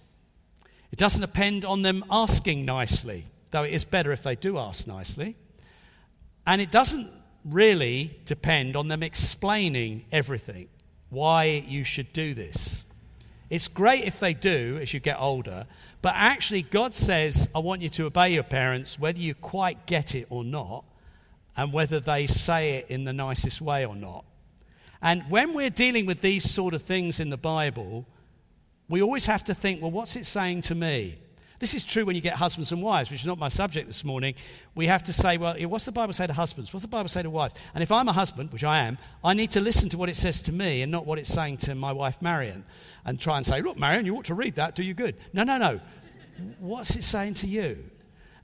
It 0.90 0.98
doesn't 0.98 1.20
depend 1.20 1.64
on 1.64 1.82
them 1.82 2.04
asking 2.10 2.64
nicely, 2.64 3.26
though 3.52 3.62
it 3.62 3.72
is 3.72 3.84
better 3.84 4.10
if 4.10 4.24
they 4.24 4.34
do 4.34 4.58
ask 4.58 4.88
nicely. 4.88 5.36
And 6.48 6.60
it 6.60 6.72
doesn't 6.72 7.12
really 7.44 8.18
depend 8.24 8.74
on 8.74 8.88
them 8.88 9.04
explaining 9.04 10.04
everything 10.10 10.66
why 11.10 11.64
you 11.64 11.84
should 11.84 12.12
do 12.12 12.34
this. 12.34 12.82
It's 13.50 13.68
great 13.68 14.02
if 14.02 14.18
they 14.18 14.34
do 14.34 14.80
as 14.82 14.92
you 14.92 14.98
get 14.98 15.20
older, 15.20 15.68
but 16.02 16.14
actually, 16.16 16.62
God 16.62 16.92
says, 16.92 17.48
I 17.54 17.60
want 17.60 17.82
you 17.82 17.88
to 17.90 18.06
obey 18.06 18.30
your 18.30 18.42
parents, 18.42 18.98
whether 18.98 19.20
you 19.20 19.36
quite 19.36 19.86
get 19.86 20.16
it 20.16 20.26
or 20.28 20.42
not, 20.42 20.84
and 21.56 21.72
whether 21.72 22.00
they 22.00 22.26
say 22.26 22.78
it 22.78 22.90
in 22.90 23.04
the 23.04 23.12
nicest 23.12 23.60
way 23.60 23.86
or 23.86 23.94
not. 23.94 24.24
And 25.04 25.22
when 25.28 25.52
we're 25.52 25.70
dealing 25.70 26.06
with 26.06 26.22
these 26.22 26.50
sort 26.50 26.72
of 26.72 26.80
things 26.80 27.20
in 27.20 27.28
the 27.28 27.36
Bible, 27.36 28.06
we 28.88 29.02
always 29.02 29.26
have 29.26 29.44
to 29.44 29.54
think, 29.54 29.82
well, 29.82 29.90
what's 29.90 30.16
it 30.16 30.24
saying 30.24 30.62
to 30.62 30.74
me? 30.74 31.18
This 31.60 31.74
is 31.74 31.84
true 31.84 32.06
when 32.06 32.16
you 32.16 32.22
get 32.22 32.34
husbands 32.34 32.72
and 32.72 32.82
wives, 32.82 33.10
which 33.10 33.20
is 33.20 33.26
not 33.26 33.38
my 33.38 33.50
subject 33.50 33.86
this 33.86 34.02
morning. 34.02 34.34
We 34.74 34.86
have 34.86 35.04
to 35.04 35.12
say, 35.12 35.36
well, 35.36 35.56
what's 35.68 35.84
the 35.84 35.92
Bible 35.92 36.14
say 36.14 36.26
to 36.26 36.32
husbands? 36.32 36.72
What's 36.72 36.82
the 36.82 36.88
Bible 36.88 37.10
say 37.10 37.22
to 37.22 37.28
wives? 37.28 37.54
And 37.74 37.82
if 37.82 37.92
I'm 37.92 38.08
a 38.08 38.12
husband, 38.12 38.50
which 38.50 38.64
I 38.64 38.80
am, 38.86 38.96
I 39.22 39.34
need 39.34 39.50
to 39.52 39.60
listen 39.60 39.90
to 39.90 39.98
what 39.98 40.08
it 40.08 40.16
says 40.16 40.40
to 40.42 40.52
me 40.52 40.80
and 40.80 40.90
not 40.90 41.04
what 41.04 41.18
it's 41.18 41.32
saying 41.32 41.58
to 41.58 41.74
my 41.74 41.92
wife, 41.92 42.20
Marion, 42.22 42.64
and 43.04 43.20
try 43.20 43.36
and 43.36 43.44
say, 43.44 43.60
look, 43.60 43.78
Marion, 43.78 44.06
you 44.06 44.16
ought 44.16 44.24
to 44.24 44.34
read 44.34 44.54
that, 44.54 44.74
do 44.74 44.82
you 44.82 44.94
good. 44.94 45.16
No, 45.34 45.44
no, 45.44 45.58
no. 45.58 45.80
What's 46.58 46.96
it 46.96 47.04
saying 47.04 47.34
to 47.34 47.46
you? 47.46 47.84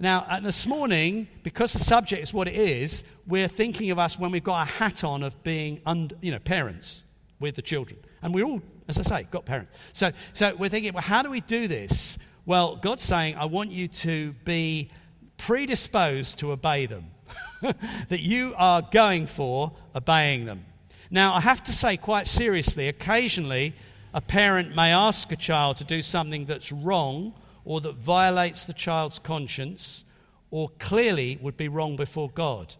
Now, 0.00 0.24
uh, 0.28 0.40
this 0.40 0.66
morning, 0.66 1.28
because 1.42 1.72
the 1.74 1.78
subject 1.78 2.22
is 2.22 2.32
what 2.32 2.48
it 2.48 2.54
is, 2.54 3.04
we're 3.26 3.48
thinking 3.48 3.90
of 3.90 3.98
us 3.98 4.18
when 4.18 4.30
we've 4.30 4.42
got 4.42 4.66
a 4.66 4.70
hat 4.70 5.04
on 5.04 5.22
of 5.22 5.40
being, 5.44 5.80
under, 5.86 6.16
you 6.20 6.32
know, 6.32 6.38
parents 6.38 7.04
with 7.38 7.54
the 7.54 7.62
children. 7.62 8.00
And 8.22 8.34
we're 8.34 8.44
all, 8.44 8.62
as 8.88 8.98
I 8.98 9.02
say, 9.02 9.28
got 9.30 9.44
parents. 9.44 9.76
So, 9.92 10.10
so 10.32 10.56
we're 10.56 10.70
thinking, 10.70 10.94
well, 10.94 11.02
how 11.02 11.22
do 11.22 11.30
we 11.30 11.40
do 11.40 11.68
this 11.68 12.18
well, 12.46 12.74
God's 12.76 13.02
saying, 13.02 13.36
I 13.36 13.44
want 13.44 13.70
you 13.70 13.86
to 13.86 14.32
be 14.44 14.90
predisposed 15.36 16.38
to 16.40 16.52
obey 16.52 16.86
them, 16.86 17.06
that 17.60 18.20
you 18.20 18.54
are 18.56 18.82
going 18.82 19.26
for 19.26 19.72
obeying 19.94 20.46
them. 20.46 20.64
Now, 21.10 21.34
I 21.34 21.40
have 21.40 21.62
to 21.64 21.72
say 21.72 21.96
quite 21.96 22.26
seriously, 22.26 22.88
occasionally 22.88 23.74
a 24.12 24.20
parent 24.20 24.74
may 24.74 24.90
ask 24.90 25.30
a 25.30 25.36
child 25.36 25.76
to 25.76 25.84
do 25.84 26.02
something 26.02 26.46
that's 26.46 26.72
wrong 26.72 27.34
or 27.64 27.80
that 27.80 27.96
violates 27.96 28.64
the 28.64 28.72
child's 28.72 29.18
conscience 29.18 30.04
or 30.50 30.70
clearly 30.78 31.38
would 31.40 31.56
be 31.56 31.68
wrong 31.68 31.96
before 31.96 32.30
God. 32.30 32.74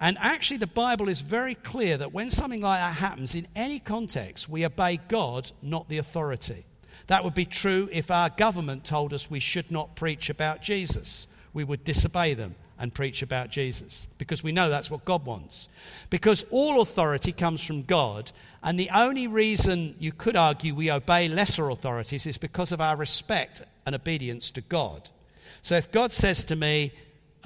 And 0.00 0.18
actually, 0.20 0.56
the 0.56 0.66
Bible 0.66 1.08
is 1.08 1.20
very 1.20 1.54
clear 1.54 1.96
that 1.96 2.12
when 2.12 2.30
something 2.30 2.60
like 2.60 2.80
that 2.80 2.96
happens 2.96 3.34
in 3.34 3.46
any 3.54 3.78
context, 3.78 4.48
we 4.48 4.66
obey 4.66 4.98
God, 5.08 5.52
not 5.62 5.88
the 5.88 5.98
authority. 5.98 6.66
That 7.06 7.22
would 7.22 7.34
be 7.34 7.44
true 7.44 7.88
if 7.92 8.10
our 8.10 8.30
government 8.30 8.84
told 8.84 9.14
us 9.14 9.30
we 9.30 9.40
should 9.40 9.70
not 9.70 9.94
preach 9.94 10.30
about 10.30 10.62
Jesus. 10.62 11.26
We 11.52 11.64
would 11.64 11.84
disobey 11.84 12.34
them 12.34 12.56
and 12.84 12.94
preach 12.94 13.22
about 13.22 13.50
Jesus 13.50 14.06
because 14.18 14.44
we 14.44 14.52
know 14.52 14.68
that's 14.68 14.90
what 14.90 15.04
God 15.04 15.26
wants. 15.26 15.68
Because 16.10 16.44
all 16.52 16.80
authority 16.80 17.32
comes 17.32 17.64
from 17.64 17.82
God, 17.82 18.30
and 18.62 18.78
the 18.78 18.90
only 18.90 19.26
reason 19.26 19.96
you 19.98 20.12
could 20.12 20.36
argue 20.36 20.72
we 20.74 20.92
obey 20.92 21.26
lesser 21.26 21.70
authorities 21.70 22.26
is 22.26 22.38
because 22.38 22.70
of 22.70 22.80
our 22.80 22.94
respect 22.94 23.62
and 23.84 23.96
obedience 23.96 24.50
to 24.52 24.60
God. 24.60 25.10
So 25.62 25.74
if 25.74 25.90
God 25.90 26.12
says 26.12 26.44
to 26.44 26.54
me, 26.56 26.92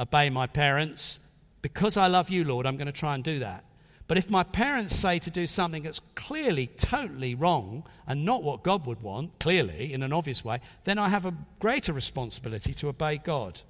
Obey 0.01 0.31
my 0.31 0.47
parents, 0.47 1.19
because 1.61 1.97
I 1.97 2.07
love 2.07 2.31
you, 2.31 2.45
Lord, 2.45 2.67
I'm 2.67 2.77
going 2.77 2.87
to 2.87 2.93
try 2.93 3.17
and 3.17 3.25
do 3.25 3.41
that. 3.41 3.65
But 4.07 4.17
if 4.17 4.31
my 4.31 4.45
parents 4.45 4.95
say 4.95 5.19
to 5.19 5.31
do 5.31 5.47
something 5.47 5.83
that's 5.83 6.01
clearly 6.15 6.69
totally 6.69 7.35
wrong 7.35 7.85
and 8.07 8.25
not 8.25 8.43
what 8.43 8.63
God 8.63 8.87
would 8.87 9.03
want, 9.03 9.39
clearly, 9.39 9.93
in 9.93 10.03
an 10.03 10.13
obvious 10.13 10.45
way, 10.45 10.61
then 10.85 10.99
I 10.99 11.09
have 11.09 11.27
a 11.27 11.35
greater 11.59 11.93
responsibility 11.93 12.73
to 12.75 12.89
obey 12.89 13.19
God. 13.19 13.61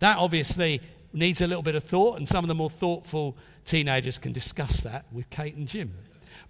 That 0.00 0.18
obviously 0.18 0.80
needs 1.12 1.40
a 1.40 1.46
little 1.46 1.62
bit 1.62 1.74
of 1.74 1.84
thought, 1.84 2.16
and 2.16 2.28
some 2.28 2.44
of 2.44 2.48
the 2.48 2.54
more 2.54 2.70
thoughtful 2.70 3.36
teenagers 3.64 4.18
can 4.18 4.32
discuss 4.32 4.80
that 4.80 5.04
with 5.12 5.30
Kate 5.30 5.54
and 5.54 5.68
Jim. 5.68 5.94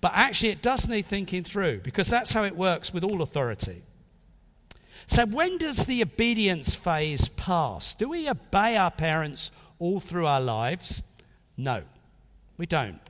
But 0.01 0.13
actually, 0.15 0.51
it 0.51 0.63
does 0.63 0.89
need 0.89 1.07
thinking 1.07 1.45
through 1.45 1.81
because 1.81 2.09
that's 2.09 2.33
how 2.33 2.45
it 2.45 2.57
works 2.57 2.93
with 2.93 3.05
all 3.05 3.23
authority. 3.23 3.83
So, 5.07 5.27
when 5.27 5.59
does 5.59 5.87
the 5.87 6.03
obedience 6.03 6.75
phase 6.75 7.29
pass? 7.29 7.95
Do 7.95 8.09
we 8.09 8.29
obey 8.29 8.77
our 8.77 8.91
parents 8.91 9.51
all 9.79 10.01
through 10.01 10.27
our 10.27 10.41
lives? 10.41 11.03
No. 11.57 11.83
We 12.57 12.67
don't. 12.67 13.01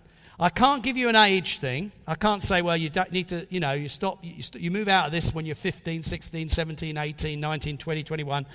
I 0.42 0.48
can't 0.48 0.83
give 0.83 0.96
you 0.96 1.11
an 1.11 1.16
age 1.16 1.59
thing. 1.59 1.92
I 2.07 2.14
can't 2.14 2.42
say, 2.42 2.62
well, 2.62 2.74
you 2.76 2.90
need 3.11 3.29
to, 3.29 3.46
you 3.50 3.61
know, 3.61 3.72
you 3.72 3.90
stop, 3.90 4.20
you, 4.22 4.42
st- 4.42 4.64
you 4.64 4.70
move 4.70 4.88
out 4.88 5.05
of 5.05 5.12
this 5.12 5.35
when 5.35 5.44
you're 5.44 5.55
15, 5.55 6.03
16, 6.03 6.48
17, 6.48 6.96
18, 6.96 7.38
19, 7.38 7.76
20, 7.76 8.03
21. 8.03 8.46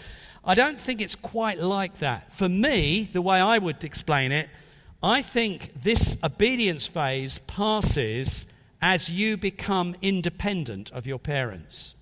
I 0.43 0.55
don't 0.55 0.79
think 0.79 0.99
it's 0.99 1.13
quite 1.13 1.59
like 1.59 1.99
that. 1.99 2.33
For 2.33 2.49
me, 2.49 3.07
the 3.13 3.21
way 3.21 3.39
I 3.39 3.59
would 3.59 3.83
explain 3.83 4.31
it, 4.31 4.49
I 5.03 5.21
think 5.21 5.83
this 5.83 6.17
obedience 6.23 6.87
phase 6.87 7.37
passes 7.45 8.47
as 8.81 9.07
you 9.07 9.37
become 9.37 9.95
independent 10.01 10.91
of 10.91 11.05
your 11.05 11.19
parents 11.19 11.93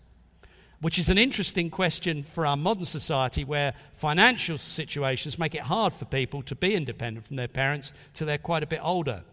which 0.79 0.99
is 0.99 1.09
an 1.09 1.17
interesting 1.17 1.69
question 1.69 2.23
for 2.23 2.45
our 2.45 2.57
modern 2.57 2.83
society 2.83 3.45
where 3.45 3.73
financial 3.95 4.57
situations 4.57 5.39
make 5.39 5.55
it 5.55 5.61
hard 5.61 5.93
for 5.93 6.03
people 6.03 6.41
to 6.43 6.53
be 6.55 6.75
independent 6.75 7.25
from 7.25 7.37
their 7.37 7.47
parents 7.47 7.93
till 8.13 8.27
they're 8.27 8.37
quite 8.37 8.63
a 8.63 8.67
bit 8.67 8.81
older. 8.83 9.23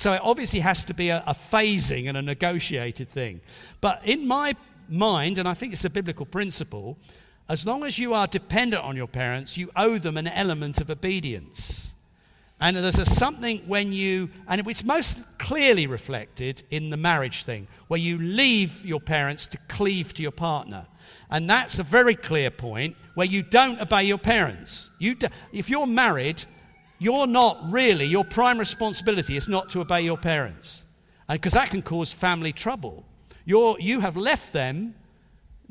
So 0.00 0.14
it 0.14 0.22
obviously 0.24 0.60
has 0.60 0.82
to 0.84 0.94
be 0.94 1.10
a, 1.10 1.22
a 1.26 1.34
phasing 1.34 2.08
and 2.08 2.16
a 2.16 2.22
negotiated 2.22 3.10
thing. 3.10 3.42
But 3.82 4.00
in 4.02 4.26
my 4.26 4.54
mind, 4.88 5.36
and 5.36 5.46
I 5.46 5.52
think 5.52 5.74
it's 5.74 5.84
a 5.84 5.90
biblical 5.90 6.24
principle, 6.24 6.96
as 7.50 7.66
long 7.66 7.84
as 7.84 7.98
you 7.98 8.14
are 8.14 8.26
dependent 8.26 8.82
on 8.82 8.96
your 8.96 9.08
parents, 9.08 9.58
you 9.58 9.70
owe 9.76 9.98
them 9.98 10.16
an 10.16 10.26
element 10.26 10.80
of 10.80 10.88
obedience. 10.88 11.94
And 12.62 12.78
there's 12.78 12.98
a 12.98 13.04
something 13.04 13.58
when 13.66 13.92
you, 13.92 14.30
and 14.48 14.66
it's 14.66 14.84
most 14.84 15.18
clearly 15.36 15.86
reflected 15.86 16.62
in 16.70 16.88
the 16.88 16.96
marriage 16.96 17.44
thing, 17.44 17.68
where 17.88 18.00
you 18.00 18.16
leave 18.16 18.82
your 18.86 19.00
parents 19.00 19.46
to 19.48 19.58
cleave 19.68 20.14
to 20.14 20.22
your 20.22 20.32
partner. 20.32 20.86
And 21.30 21.50
that's 21.50 21.78
a 21.78 21.82
very 21.82 22.14
clear 22.14 22.50
point 22.50 22.96
where 23.12 23.26
you 23.26 23.42
don't 23.42 23.78
obey 23.78 24.04
your 24.04 24.16
parents. 24.16 24.88
You 24.98 25.16
do, 25.16 25.26
if 25.52 25.68
you're 25.68 25.86
married, 25.86 26.46
you're 27.00 27.26
not 27.26 27.58
really, 27.72 28.04
your 28.04 28.24
prime 28.24 28.58
responsibility 28.58 29.36
is 29.36 29.48
not 29.48 29.70
to 29.70 29.80
obey 29.80 30.02
your 30.02 30.18
parents. 30.18 30.84
Because 31.28 31.54
that 31.54 31.70
can 31.70 31.82
cause 31.82 32.12
family 32.12 32.52
trouble. 32.52 33.04
You're, 33.44 33.80
you 33.80 34.00
have 34.00 34.16
left 34.16 34.52
them 34.52 34.94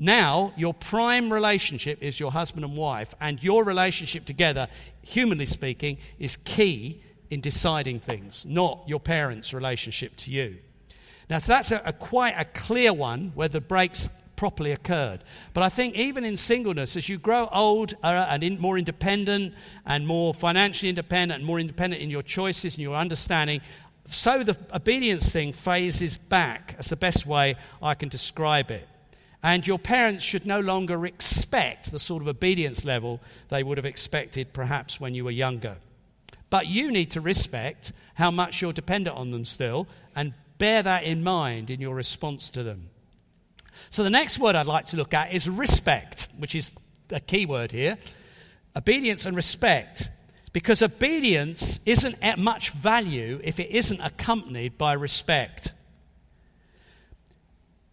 now, 0.01 0.53
your 0.55 0.73
prime 0.73 1.31
relationship 1.31 2.01
is 2.01 2.21
your 2.21 2.31
husband 2.31 2.63
and 2.63 2.75
wife, 2.75 3.13
and 3.19 3.43
your 3.43 3.65
relationship 3.65 4.23
together, 4.23 4.69
humanly 5.01 5.45
speaking, 5.45 5.97
is 6.17 6.37
key 6.45 7.03
in 7.29 7.41
deciding 7.41 7.99
things, 7.99 8.45
not 8.47 8.81
your 8.87 9.01
parents' 9.01 9.53
relationship 9.53 10.15
to 10.15 10.31
you. 10.31 10.57
Now, 11.29 11.39
so 11.39 11.51
that's 11.51 11.71
a, 11.71 11.81
a 11.85 11.91
quite 11.91 12.33
a 12.37 12.45
clear 12.45 12.93
one 12.93 13.33
where 13.35 13.49
the 13.49 13.59
breaks 13.59 14.09
properly 14.39 14.71
occurred. 14.71 15.21
But 15.53 15.63
I 15.63 15.69
think 15.69 15.95
even 15.95 16.23
in 16.23 16.37
singleness, 16.37 16.95
as 16.95 17.09
you 17.09 17.17
grow 17.17 17.49
old 17.51 17.93
and 18.01 18.41
in, 18.41 18.57
more 18.57 18.77
independent 18.77 19.53
and 19.85 20.07
more 20.07 20.33
financially 20.33 20.87
independent 20.87 21.39
and 21.39 21.45
more 21.45 21.59
independent 21.59 22.01
in 22.01 22.09
your 22.09 22.21
choices 22.21 22.75
and 22.75 22.81
your 22.81 22.95
understanding, 22.95 23.59
so 24.05 24.41
the 24.41 24.57
obedience 24.73 25.29
thing 25.29 25.51
phases 25.51 26.17
back. 26.17 26.71
That's 26.77 26.87
the 26.87 26.95
best 26.95 27.25
way 27.25 27.57
I 27.83 27.95
can 27.95 28.07
describe 28.07 28.71
it. 28.71 28.87
And 29.43 29.67
your 29.67 29.77
parents 29.77 30.23
should 30.23 30.45
no 30.45 30.61
longer 30.61 31.05
expect 31.05 31.91
the 31.91 31.99
sort 31.99 32.21
of 32.21 32.29
obedience 32.29 32.85
level 32.85 33.19
they 33.49 33.61
would 33.61 33.77
have 33.77 33.85
expected 33.85 34.53
perhaps 34.53 35.01
when 35.01 35.15
you 35.15 35.25
were 35.25 35.31
younger. 35.31 35.75
But 36.49 36.67
you 36.67 36.91
need 36.91 37.11
to 37.11 37.19
respect 37.19 37.91
how 38.13 38.31
much 38.31 38.61
you're 38.61 38.71
dependent 38.71 39.17
on 39.17 39.31
them 39.31 39.43
still 39.43 39.85
and 40.15 40.33
bear 40.59 40.81
that 40.81 41.03
in 41.03 41.25
mind 41.25 41.69
in 41.69 41.81
your 41.81 41.93
response 41.93 42.49
to 42.51 42.63
them. 42.63 42.89
So, 43.89 44.03
the 44.03 44.09
next 44.09 44.39
word 44.39 44.55
I'd 44.55 44.67
like 44.67 44.87
to 44.87 44.97
look 44.97 45.13
at 45.13 45.33
is 45.33 45.49
respect, 45.49 46.27
which 46.37 46.55
is 46.55 46.71
a 47.11 47.19
key 47.19 47.45
word 47.45 47.71
here. 47.71 47.97
Obedience 48.75 49.25
and 49.25 49.35
respect. 49.35 50.09
Because 50.51 50.81
obedience 50.81 51.79
isn't 51.85 52.15
at 52.21 52.39
much 52.39 52.71
value 52.71 53.39
if 53.43 53.59
it 53.59 53.69
isn't 53.69 54.01
accompanied 54.01 54.77
by 54.77 54.93
respect. 54.93 55.73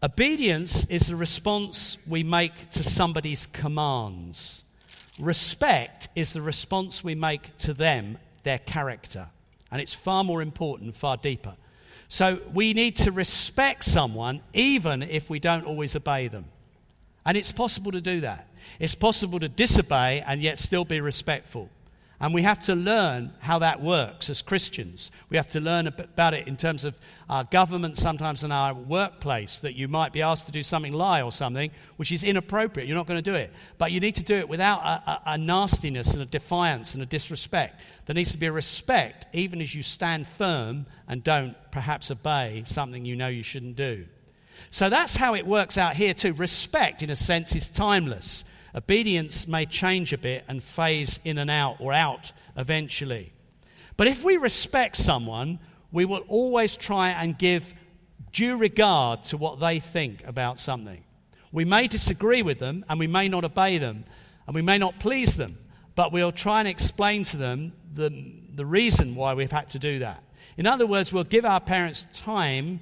Obedience 0.03 0.85
is 0.87 1.07
the 1.07 1.17
response 1.17 1.99
we 2.07 2.23
make 2.23 2.71
to 2.71 2.83
somebody's 2.83 3.47
commands. 3.47 4.65
Respect 5.19 6.09
is 6.15 6.33
the 6.33 6.43
response 6.43 7.03
we 7.03 7.15
make 7.15 7.57
to 7.59 7.75
them, 7.75 8.19
their 8.43 8.59
character. 8.59 9.31
And 9.71 9.81
it's 9.81 9.95
far 9.95 10.23
more 10.23 10.43
important, 10.43 10.95
far 10.95 11.17
deeper. 11.17 11.57
So 12.09 12.41
we 12.53 12.73
need 12.73 12.97
to 12.97 13.13
respect 13.13 13.85
someone 13.85 14.41
even 14.53 15.03
if 15.03 15.29
we 15.29 15.39
don't 15.39 15.65
always 15.65 15.97
obey 15.97 16.29
them. 16.29 16.47
And 17.25 17.37
it's 17.37 17.53
possible 17.53 17.93
to 17.93 18.01
do 18.01 18.21
that. 18.21 18.49
It's 18.79 18.95
possible 18.95 19.41
to 19.41 19.49
disobey 19.49 20.23
and 20.27 20.41
yet 20.41 20.59
still 20.59 20.85
be 20.85 21.01
respectful. 21.01 21.69
And 22.19 22.33
we 22.33 22.43
have 22.43 22.63
to 22.63 22.75
learn 22.75 23.33
how 23.41 23.59
that 23.59 23.83
works 23.83 24.31
as 24.31 24.41
Christians. 24.41 25.11
We 25.29 25.37
have 25.37 25.51
to 25.51 25.61
learn 25.61 25.87
about 25.87 26.33
it 26.33 26.49
in 26.49 26.57
terms 26.57 26.85
of 26.85 26.95
our 27.29 27.45
government, 27.45 27.99
sometimes 27.99 28.43
in 28.43 28.51
our 28.51 28.73
workplace, 28.73 29.59
that 29.59 29.75
you 29.75 29.87
might 29.87 30.15
be 30.15 30.23
asked 30.23 30.47
to 30.47 30.53
do 30.53 30.63
something 30.63 30.95
lie 30.95 31.21
or 31.21 31.31
something, 31.31 31.71
which 31.97 32.13
is 32.13 32.25
inappropriate. 32.25 32.89
You're 32.89 32.97
not 32.97 33.07
going 33.07 33.23
to 33.23 33.31
do 33.31 33.35
it. 33.35 33.53
But 33.77 33.93
you 33.93 34.01
need 34.01 34.15
to 34.15 34.23
do 34.23 34.35
it 34.35 34.49
without 34.49 34.81
a, 34.81 35.11
a, 35.11 35.23
a 35.27 35.39
nastiness 35.39 36.15
and 36.15 36.23
a 36.23 36.27
defiance 36.27 36.95
and 36.95 37.03
a 37.03 37.07
disrespect. 37.07 37.83
There 38.07 38.15
needs 38.15 38.33
to 38.33 38.39
be 38.39 38.47
a 38.47 38.53
respect, 38.53 39.27
even 39.35 39.61
as 39.61 39.75
you 39.75 39.83
stand 39.83 40.27
firm 40.27 40.87
and 41.07 41.23
don't 41.23 41.55
perhaps 41.71 42.11
obey 42.11 42.63
something 42.65 43.05
you 43.05 43.17
know 43.17 43.29
you 43.29 43.43
shouldn't 43.43 43.77
do. 43.77 44.07
So 44.71 44.89
that's 44.89 45.17
how 45.17 45.35
it 45.35 45.47
works 45.47 45.77
out 45.77 45.97
here, 45.97 46.15
too. 46.15 46.33
Respect, 46.33 47.03
in 47.03 47.11
a 47.11 47.17
sense, 47.17 47.55
is 47.55 47.69
timeless. 47.69 48.45
Obedience 48.77 49.49
may 49.49 49.65
change 49.65 50.13
a 50.13 50.19
bit 50.19 50.45
and 50.49 50.63
phase 50.63 51.19
in 51.25 51.39
and 51.39 51.51
out 51.51 51.77
or 51.81 51.93
out 51.93 52.33
eventually. 52.57 53.33
But 53.97 54.07
if 54.07 54.23
we 54.23 54.37
respect 54.37 54.97
someone, 54.97 55.59
we 55.91 56.05
will 56.05 56.25
always 56.29 56.77
try 56.77 57.11
and 57.11 57.39
give 57.39 57.73
due 58.33 58.59
regard 58.59 59.25
to 59.25 59.39
what 59.39 59.61
they 59.61 59.81
think 59.81 60.27
about 60.27 60.61
something. 60.61 61.03
We 61.53 61.65
may 61.65 61.89
disagree 61.89 62.43
with 62.43 62.59
them 62.59 62.85
and 62.89 63.01
we 63.01 63.07
may 63.07 63.29
not 63.29 63.45
obey 63.45 63.79
them 63.79 64.05
and 64.47 64.55
we 64.55 64.61
may 64.61 64.77
not 64.77 65.01
please 65.01 65.37
them, 65.37 65.57
but 65.95 66.13
we'll 66.13 66.33
try 66.33 66.59
and 66.59 66.69
explain 66.69 67.25
to 67.25 67.39
them 67.39 67.73
the, 67.95 68.35
the 68.55 68.67
reason 68.67 69.15
why 69.15 69.33
we've 69.33 69.51
had 69.51 69.71
to 69.71 69.79
do 69.79 70.01
that. 70.01 70.23
In 70.59 70.67
other 70.67 70.87
words, 70.87 71.15
we'll 71.15 71.25
give 71.25 71.47
our 71.47 71.61
parents 71.61 72.07
time 72.13 72.81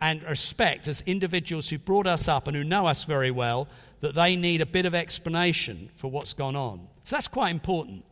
and 0.00 0.22
respect 0.22 0.88
as 0.88 1.02
individuals 1.02 1.68
who 1.68 1.78
brought 1.78 2.06
us 2.06 2.28
up 2.28 2.46
and 2.46 2.56
who 2.56 2.64
know 2.64 2.86
us 2.86 3.04
very 3.04 3.30
well 3.30 3.68
that 4.00 4.14
they 4.14 4.36
need 4.36 4.60
a 4.60 4.66
bit 4.66 4.86
of 4.86 4.94
explanation 4.94 5.90
for 5.96 6.10
what's 6.10 6.34
gone 6.34 6.56
on. 6.56 6.88
So 7.04 7.16
that's 7.16 7.28
quite 7.28 7.50
important. 7.50 8.04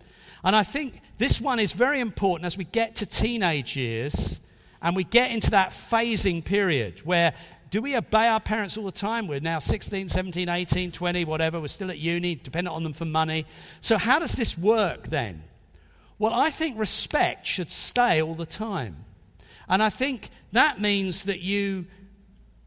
And 0.44 0.56
I 0.56 0.64
think 0.64 1.00
this 1.18 1.40
one 1.40 1.58
is 1.58 1.72
very 1.72 2.00
important 2.00 2.46
as 2.46 2.56
we 2.56 2.64
get 2.64 2.96
to 2.96 3.06
teenage 3.06 3.76
years 3.76 4.40
and 4.80 4.96
we 4.96 5.04
get 5.04 5.30
into 5.30 5.50
that 5.50 5.70
phasing 5.70 6.44
period 6.44 7.00
where 7.04 7.32
do 7.70 7.80
we 7.80 7.96
obey 7.96 8.28
our 8.28 8.38
parents 8.38 8.76
all 8.76 8.84
the 8.84 8.92
time? 8.92 9.26
We're 9.26 9.40
now 9.40 9.58
16, 9.58 10.08
17, 10.08 10.46
18, 10.46 10.92
20, 10.92 11.24
whatever. 11.24 11.58
We're 11.58 11.68
still 11.68 11.90
at 11.90 11.96
uni, 11.96 12.34
dependent 12.34 12.76
on 12.76 12.82
them 12.82 12.92
for 12.92 13.06
money. 13.06 13.46
So, 13.80 13.96
how 13.96 14.18
does 14.18 14.32
this 14.32 14.58
work 14.58 15.08
then? 15.08 15.42
Well, 16.18 16.34
I 16.34 16.50
think 16.50 16.78
respect 16.78 17.46
should 17.46 17.70
stay 17.70 18.20
all 18.20 18.34
the 18.34 18.44
time. 18.44 19.06
And 19.72 19.82
I 19.82 19.88
think 19.88 20.28
that 20.52 20.82
means 20.82 21.24
that 21.24 21.40
you 21.40 21.86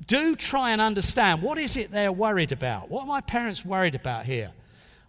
do 0.07 0.35
try 0.35 0.71
and 0.71 0.81
understand 0.81 1.43
what 1.43 1.59
is 1.59 1.77
it 1.77 1.91
they're 1.91 2.11
worried 2.11 2.51
about? 2.51 2.89
What 2.89 3.01
are 3.01 3.05
my 3.05 3.21
parents 3.21 3.63
worried 3.63 3.93
about 3.93 4.25
here? 4.25 4.51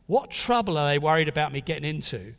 What 0.07 0.31
trouble 0.31 0.77
are 0.77 0.87
they 0.87 0.99
worried 0.99 1.27
about 1.27 1.55
me 1.55 1.63
getting 1.63 1.89
into? 1.89 2.35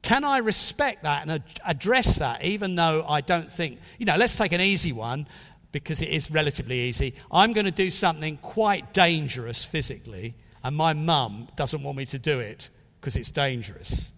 Can 0.00 0.24
I 0.24 0.38
respect 0.38 1.02
that 1.02 1.28
and 1.28 1.42
address 1.62 2.16
that, 2.16 2.42
even 2.42 2.74
though 2.74 3.04
I 3.06 3.20
don't 3.20 3.52
think, 3.52 3.80
you 3.98 4.06
know, 4.06 4.16
let's 4.16 4.34
take 4.34 4.52
an 4.52 4.62
easy 4.62 4.92
one 4.92 5.26
because 5.72 6.00
it 6.00 6.08
is 6.08 6.30
relatively 6.30 6.80
easy. 6.80 7.14
I'm 7.30 7.52
going 7.52 7.66
to 7.66 7.70
do 7.70 7.90
something 7.90 8.38
quite 8.38 8.94
dangerous 8.94 9.62
physically, 9.62 10.36
and 10.64 10.74
my 10.74 10.94
mum 10.94 11.48
doesn't 11.54 11.82
want 11.82 11.98
me 11.98 12.06
to 12.06 12.18
do 12.18 12.40
it 12.40 12.70
because 12.98 13.16
it's 13.16 13.30
dangerous. 13.30 14.14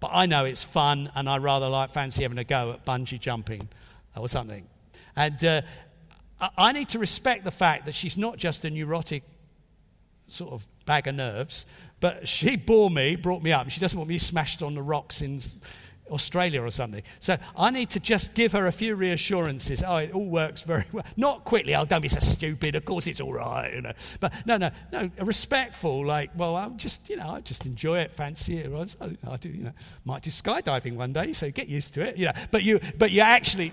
But 0.00 0.10
I 0.12 0.26
know 0.26 0.44
it's 0.44 0.64
fun, 0.64 1.10
and 1.14 1.30
I 1.30 1.38
rather 1.38 1.70
like 1.70 1.92
fancy 1.92 2.24
having 2.24 2.36
a 2.36 2.44
go 2.44 2.72
at 2.72 2.84
bungee 2.84 3.18
jumping 3.18 3.70
or 4.16 4.28
something. 4.28 4.66
And 5.16 5.44
uh, 5.44 5.62
I 6.56 6.72
need 6.72 6.88
to 6.90 6.98
respect 6.98 7.44
the 7.44 7.50
fact 7.50 7.86
that 7.86 7.94
she's 7.94 8.16
not 8.16 8.36
just 8.36 8.64
a 8.64 8.70
neurotic 8.70 9.22
sort 10.28 10.52
of 10.52 10.66
bag 10.86 11.06
of 11.06 11.14
nerves, 11.14 11.66
but 12.00 12.28
she 12.28 12.56
bore 12.66 12.90
me, 12.90 13.16
brought 13.16 13.42
me 13.42 13.52
up. 13.52 13.70
She 13.70 13.80
doesn't 13.80 13.98
want 13.98 14.08
me 14.08 14.18
smashed 14.18 14.62
on 14.62 14.74
the 14.74 14.82
rocks 14.82 15.22
in 15.22 15.40
Australia 16.10 16.62
or 16.62 16.70
something. 16.70 17.02
So 17.20 17.38
I 17.56 17.70
need 17.70 17.90
to 17.90 18.00
just 18.00 18.34
give 18.34 18.52
her 18.52 18.66
a 18.66 18.72
few 18.72 18.94
reassurances. 18.94 19.82
Oh, 19.82 19.96
it 19.96 20.12
all 20.12 20.26
works 20.26 20.62
very 20.62 20.84
well. 20.92 21.04
Not 21.16 21.44
quickly. 21.44 21.74
Oh, 21.74 21.84
don't 21.84 22.02
be 22.02 22.08
so 22.08 22.20
stupid. 22.20 22.74
Of 22.74 22.84
course 22.84 23.06
it's 23.06 23.20
all 23.20 23.32
right. 23.32 23.72
You 23.72 23.82
know. 23.82 23.92
But 24.20 24.32
no, 24.44 24.56
no, 24.56 24.70
no. 24.92 25.10
Respectful. 25.18 26.04
Like, 26.04 26.30
well, 26.36 26.56
I'll 26.56 26.70
just, 26.70 27.08
you 27.08 27.16
know, 27.16 27.30
I 27.30 27.40
just 27.40 27.64
enjoy 27.64 28.00
it, 28.00 28.12
fancy 28.12 28.58
it. 28.58 28.96
I 29.26 29.36
do, 29.36 29.48
you 29.48 29.64
know, 29.64 29.72
might 30.04 30.22
do 30.22 30.30
skydiving 30.30 30.96
one 30.96 31.12
day. 31.12 31.32
So 31.32 31.50
get 31.50 31.68
used 31.68 31.94
to 31.94 32.02
it. 32.02 32.16
You 32.18 32.26
know. 32.26 32.32
But 32.50 32.62
you, 32.64 32.80
but 32.98 33.10
you 33.10 33.22
actually 33.22 33.72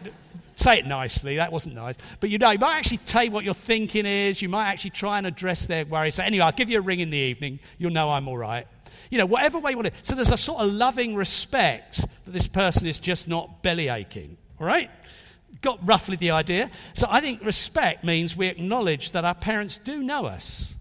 say 0.62 0.80
it 0.80 0.86
nicely. 0.86 1.38
That 1.38 1.52
wasn't 1.52 1.76
nice. 1.76 1.96
But 2.20 2.30
you 2.30 2.38
know, 2.38 2.52
you 2.52 2.60
might 2.60 2.78
actually 2.78 2.98
tell 3.00 3.24
you 3.24 3.32
what 3.32 3.44
your 3.44 3.54
thinking 3.54 4.06
is. 4.06 4.42
You 4.42 4.50
might 4.50 4.68
actually 4.68 4.92
try 4.92 5.18
and 5.18 5.28
address 5.28 5.66
their 5.66 5.86
worries. 5.86 6.16
So 6.16 6.24
anyway, 6.24 6.46
I'll 6.46 6.52
give 6.52 6.70
you 6.70 6.78
a 6.78 6.82
ring 6.82 7.00
in 7.00 7.10
the 7.10 7.18
evening. 7.18 7.60
You'll 7.78 7.92
know 7.92 8.12
I'm 8.12 8.28
all 8.28 8.38
right. 8.38 8.68
You 9.10 9.18
know, 9.18 9.26
whatever 9.26 9.60
way 9.60 9.72
you 9.72 9.78
want 9.78 9.88
to. 9.88 9.94
So 10.04 10.16
there's 10.16 10.32
a 10.32 10.38
sort 10.38 10.62
of 10.62 10.72
loving 10.72 11.16
respect 11.16 12.00
that 12.00 12.32
this 12.32 12.48
person 12.48 12.88
is 12.88 13.00
just 13.00 13.28
not 13.28 13.62
belly 13.62 13.90
aching. 13.90 14.38
All 14.60 14.68
right? 14.68 14.90
Got 15.62 15.86
roughly 15.86 16.16
the 16.16 16.32
idea. 16.32 16.72
So 16.94 17.08
I 17.10 17.20
think 17.20 17.44
respect 17.44 18.04
means 18.04 18.38
we 18.38 18.48
acknowledge 18.48 19.12
that 19.12 19.26
our 19.26 19.36
parents 19.36 19.78
do 19.78 20.02
know 20.02 20.26
us. 20.26 20.76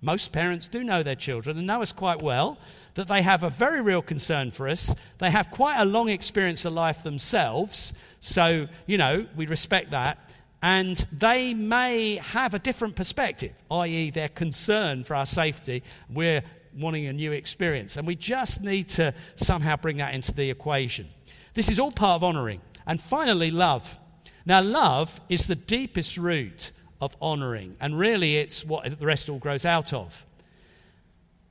Most 0.00 0.32
parents 0.32 0.68
do 0.68 0.84
know 0.84 1.02
their 1.02 1.14
children 1.14 1.56
and 1.56 1.66
know 1.66 1.82
us 1.82 1.92
quite 1.92 2.22
well, 2.22 2.58
that 2.94 3.08
they 3.08 3.22
have 3.22 3.42
a 3.42 3.50
very 3.50 3.82
real 3.82 4.02
concern 4.02 4.50
for 4.50 4.68
us. 4.68 4.94
They 5.18 5.30
have 5.30 5.50
quite 5.50 5.80
a 5.80 5.84
long 5.84 6.08
experience 6.08 6.64
of 6.64 6.72
life 6.72 7.02
themselves. 7.02 7.92
So, 8.20 8.68
you 8.86 8.98
know, 8.98 9.26
we 9.36 9.46
respect 9.46 9.90
that. 9.90 10.18
And 10.62 10.96
they 11.12 11.52
may 11.54 12.16
have 12.16 12.54
a 12.54 12.58
different 12.58 12.96
perspective, 12.96 13.52
i.e., 13.70 14.10
their 14.10 14.28
concern 14.28 15.04
for 15.04 15.14
our 15.14 15.26
safety. 15.26 15.82
We're 16.08 16.42
wanting 16.74 17.06
a 17.06 17.12
new 17.12 17.32
experience. 17.32 17.96
And 17.96 18.06
we 18.06 18.16
just 18.16 18.62
need 18.62 18.88
to 18.90 19.14
somehow 19.36 19.76
bring 19.76 19.98
that 19.98 20.14
into 20.14 20.32
the 20.32 20.50
equation. 20.50 21.08
This 21.52 21.68
is 21.68 21.78
all 21.78 21.92
part 21.92 22.16
of 22.16 22.24
honoring. 22.24 22.60
And 22.86 23.00
finally, 23.00 23.50
love. 23.50 23.98
Now, 24.46 24.62
love 24.62 25.20
is 25.28 25.46
the 25.46 25.54
deepest 25.54 26.16
root 26.16 26.72
of 27.00 27.16
honoring, 27.20 27.76
and 27.80 27.98
really 27.98 28.36
it's 28.36 28.64
what 28.64 28.98
the 28.98 29.06
rest 29.06 29.28
all 29.28 29.38
grows 29.38 29.64
out 29.64 29.92
of. 29.92 30.24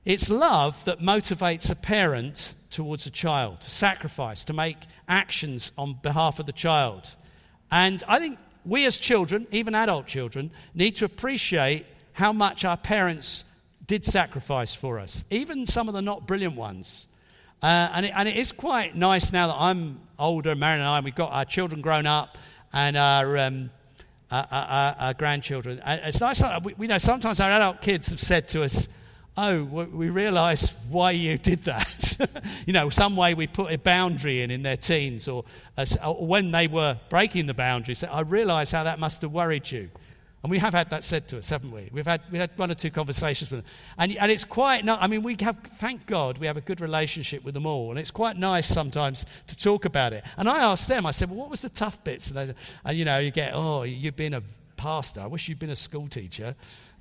It's 0.06 0.30
love 0.30 0.84
that 0.86 1.00
motivates 1.00 1.72
a 1.72 1.76
parent 1.76 2.56
towards 2.70 3.06
a 3.06 3.10
child 3.10 3.62
to 3.62 3.70
sacrifice, 3.70 4.44
to 4.46 4.54
make 4.54 4.78
actions 5.08 5.72
on 5.78 6.00
behalf 6.02 6.40
of 6.40 6.46
the 6.46 6.52
child. 6.52 7.16
And 7.72 8.04
I 8.08 8.20
think 8.20 8.38
we 8.66 8.86
as 8.86 8.98
children, 8.98 9.48
even 9.52 9.76
adult 9.76 10.08
children, 10.08 10.52
need 10.74 10.98
to 10.98 11.06
appreciate 11.06 11.86
how 12.14 12.34
much 12.34 12.66
our 12.66 12.78
parents 12.78 13.46
did 13.88 14.04
sacrifice 14.04 14.76
for 14.76 15.00
us, 15.00 15.24
even 15.30 15.66
some 15.66 15.88
of 15.88 15.94
the 15.94 16.02
not 16.02 16.28
brilliant 16.28 16.56
ones. 16.56 17.08
Uh, 17.62 17.90
and, 17.94 18.06
it, 18.06 18.14
and, 18.16 18.28
it 18.28 18.36
is 18.36 18.52
quite 18.52 18.96
nice 18.96 19.32
now 19.32 19.48
that 19.48 19.56
I'm 19.58 20.00
older, 20.20 20.54
Marion 20.54 20.82
and 20.82 20.90
I, 20.90 21.00
we've 21.00 21.16
got 21.16 21.32
our 21.32 21.46
children 21.46 21.82
grown 21.82 22.06
up 22.06 22.38
and 22.74 22.98
our, 22.98 23.38
um, 23.38 23.70
our, 24.30 24.48
our, 24.52 24.96
our 25.00 25.14
grandchildren. 25.14 25.82
And 25.86 26.02
it's 26.04 26.20
nice, 26.20 26.44
we, 26.62 26.74
we, 26.74 26.88
know 26.88 26.98
sometimes 26.98 27.40
our 27.40 27.52
adult 27.52 27.82
kids 27.82 28.10
have 28.10 28.20
said 28.20 28.50
to 28.50 28.64
us, 28.64 28.88
Oh, 29.36 29.64
we 29.64 30.10
realize 30.10 30.74
why 30.90 31.12
you 31.12 31.40
did 31.40 31.64
that. 31.64 32.18
you 32.68 32.74
know, 32.74 32.92
some 32.92 33.16
way 33.16 33.34
we 33.34 33.48
put 33.48 33.72
a 33.72 33.78
boundary 33.78 34.42
in 34.42 34.52
in 34.52 34.62
their 34.62 34.78
teens, 34.78 35.28
or, 35.28 35.44
or 36.06 36.28
when 36.28 36.52
they 36.52 36.68
were 36.68 37.00
breaking 37.10 37.48
the 37.48 37.56
boundaries, 37.56 38.04
I 38.04 38.22
realize 38.22 38.70
how 38.70 38.84
that 38.84 39.00
must 39.00 39.22
have 39.22 39.32
worried 39.32 39.72
you. 39.72 39.90
And 40.44 40.52
we 40.52 40.60
have 40.60 40.74
had 40.74 40.90
that 40.90 41.06
said 41.06 41.30
to 41.30 41.38
us, 41.38 41.50
haven't 41.50 41.72
we? 41.72 41.90
We've 41.92 42.06
had, 42.06 42.22
we 42.30 42.38
had 42.38 42.52
one 42.58 42.70
or 42.70 42.76
two 42.76 42.92
conversations 42.92 43.50
with 43.50 43.64
them. 43.64 43.72
And, 43.98 44.16
and 44.18 44.30
it's 44.30 44.44
quite, 44.44 44.84
nice. 44.84 44.98
I 45.02 45.08
mean, 45.08 45.24
we 45.24 45.38
have, 45.40 45.58
thank 45.78 46.06
God, 46.06 46.38
we 46.38 46.48
have 46.48 46.58
a 46.58 46.62
good 46.62 46.82
relationship 46.82 47.46
with 47.46 47.54
them 47.54 47.66
all. 47.66 47.92
And 47.92 47.98
it's 47.98 48.12
quite 48.12 48.38
nice 48.38 48.68
sometimes 48.68 49.26
to 49.48 49.58
talk 49.58 49.86
about 49.86 50.12
it. 50.12 50.26
And 50.36 50.50
I 50.50 50.60
asked 50.60 50.90
them, 50.90 51.06
I 51.06 51.12
said, 51.12 51.30
well, 51.30 51.40
what 51.40 51.50
was 51.50 51.62
the 51.62 51.70
tough 51.70 52.04
bits? 52.04 52.28
And, 52.28 52.38
they, 52.38 52.42
and 52.42 52.56
uh, 52.86 52.92
you 52.92 53.06
know, 53.06 53.20
you 53.20 53.32
get, 53.32 53.54
oh, 53.56 53.84
you've 53.84 54.18
been 54.18 54.34
a 54.34 54.44
pastor. 54.76 55.22
I 55.22 55.28
wish 55.28 55.48
you'd 55.48 55.60
been 55.60 55.70
a 55.70 55.78
school 55.78 56.10
teacher 56.10 56.56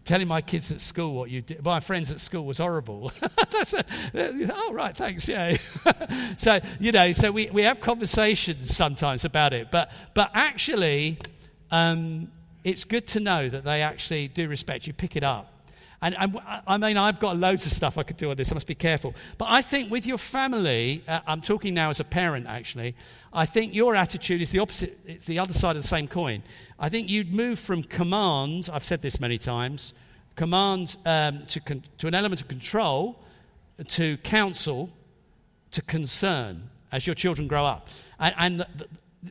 telling 0.05 0.29
my 0.29 0.41
kids 0.41 0.73
at 0.73 0.81
school 0.81 1.15
what 1.15 1.31
you 1.31 1.43
did, 1.43 1.65
my 1.65 1.81
friends 1.81 2.11
at 2.11 2.21
school 2.21 2.45
was 2.45 2.59
horrible. 2.59 3.13
That's 3.51 3.73
a, 3.73 3.85
oh, 4.53 4.73
right, 4.73 4.97
thanks, 4.97 5.29
yeah. 5.29 5.57
so, 6.37 6.61
you 6.81 6.93
know, 6.93 7.13
so 7.13 7.31
we, 7.31 7.51
we 7.51 7.63
have 7.63 7.81
conversations 7.81 8.75
sometimes 8.75 9.25
about 9.25 9.53
it, 9.53 9.71
but, 9.71 9.91
but 10.15 10.31
actually, 10.35 11.19
um, 11.71 12.31
it's 12.65 12.85
good 12.85 13.07
to 13.09 13.21
know 13.21 13.49
that 13.49 13.65
they 13.65 13.83
actually 13.83 14.29
do 14.29 14.49
respect 14.49 14.87
you, 14.87 14.93
pick 14.93 15.17
it 15.17 15.25
up. 15.25 15.52
And, 16.03 16.17
I 16.67 16.79
mean, 16.79 16.97
I've 16.97 17.21
got 17.21 17.37
loads 17.37 17.65
of 17.65 17.71
stuff 17.71 17.97
I 17.97 18.03
could 18.03 18.17
do 18.17 18.31
on 18.31 18.37
this. 18.37 18.51
I 18.51 18.55
must 18.55 18.67
be 18.67 18.75
careful. 18.75 19.15
But 19.39 19.47
I 19.49 19.63
think 19.63 19.89
with 19.89 20.05
your 20.05 20.19
family, 20.19 21.05
uh, 21.07 21.21
I'm 21.29 21.41
talking 21.41 21.75
now 21.75 21.91
as 21.91 22.01
a 22.01 22.05
parent 22.05 22.49
actually, 22.49 22.97
I 23.33 23.47
think 23.47 23.73
your 23.73 23.95
attitude 23.95 24.43
is 24.43 24.51
the 24.51 24.59
opposite. 24.59 24.99
It's 25.07 25.27
the 25.27 25.39
other 25.39 25.53
side 25.53 25.77
of 25.77 25.83
the 25.83 25.89
same 25.89 26.09
coin. 26.09 26.43
I 26.77 26.89
think 26.89 27.09
you'd 27.09 27.33
move 27.33 27.61
from 27.61 27.85
command, 27.85 28.69
I've 28.73 28.85
said 28.85 29.01
this 29.01 29.21
many 29.21 29.39
times, 29.39 29.95
command 30.35 30.97
um, 31.07 31.47
to, 31.47 31.61
con- 31.61 31.85
to 31.99 32.09
an 32.09 32.15
element 32.15 32.41
of 32.41 32.49
control, 32.49 33.23
to 33.87 34.17
counsel, 34.19 34.91
to 35.71 35.83
concern 35.83 36.69
as 36.91 37.07
your 37.07 37.15
children 37.15 37.47
grow 37.47 37.65
up. 37.65 37.89
And, 38.19 38.35
and 38.39 38.61
the, 38.61 38.89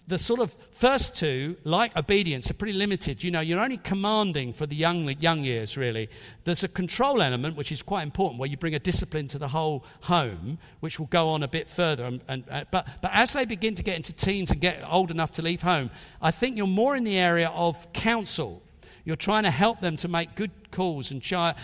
the 0.08 0.18
sort 0.18 0.40
of 0.40 0.56
first 0.72 1.16
two, 1.16 1.58
like 1.66 1.96
obedience, 1.98 2.50
are 2.50 2.54
pretty 2.54 2.78
limited. 2.78 3.24
You 3.24 3.32
know, 3.32 3.42
you're 3.42 3.60
only 3.60 3.78
commanding 3.78 4.54
for 4.54 4.66
the 4.66 4.76
young, 4.76 5.10
young 5.20 5.44
years, 5.44 5.76
really. 5.76 6.10
There's 6.46 6.64
a 6.64 6.70
control 6.70 7.22
element, 7.22 7.58
which 7.58 7.74
is 7.74 7.82
quite 7.82 8.04
important, 8.04 8.40
where 8.40 8.50
you 8.50 8.56
bring 8.56 8.74
a 8.74 8.80
discipline 8.80 9.28
to 9.30 9.38
the 9.38 9.50
whole 9.50 9.84
home, 10.02 10.60
which 10.80 10.98
will 10.98 11.08
go 11.08 11.30
on 11.30 11.44
a 11.44 11.48
bit 11.48 11.68
further. 11.68 12.06
And, 12.06 12.22
and, 12.30 12.44
uh, 12.50 12.64
but, 12.72 12.88
but 13.02 13.12
as 13.14 13.34
they 13.34 13.44
begin 13.44 13.76
to 13.76 13.84
get 13.84 13.98
into 13.98 14.14
teens 14.14 14.50
and 14.50 14.62
get 14.62 14.82
old 14.90 15.12
enough 15.12 15.32
to 15.34 15.42
leave 15.42 15.62
home, 15.62 15.92
I 16.22 16.32
think 16.32 16.56
you're 16.56 16.68
more 16.68 16.96
in 16.96 17.04
the 17.04 17.18
area 17.18 17.50
of 17.50 17.92
counsel. 17.92 18.64
You're 19.04 19.18
trying 19.18 19.44
to 19.44 19.52
help 19.52 19.82
them 19.82 19.98
to 19.98 20.08
make 20.08 20.36
good 20.36 20.52
calls, 20.72 21.12
and 21.12 21.22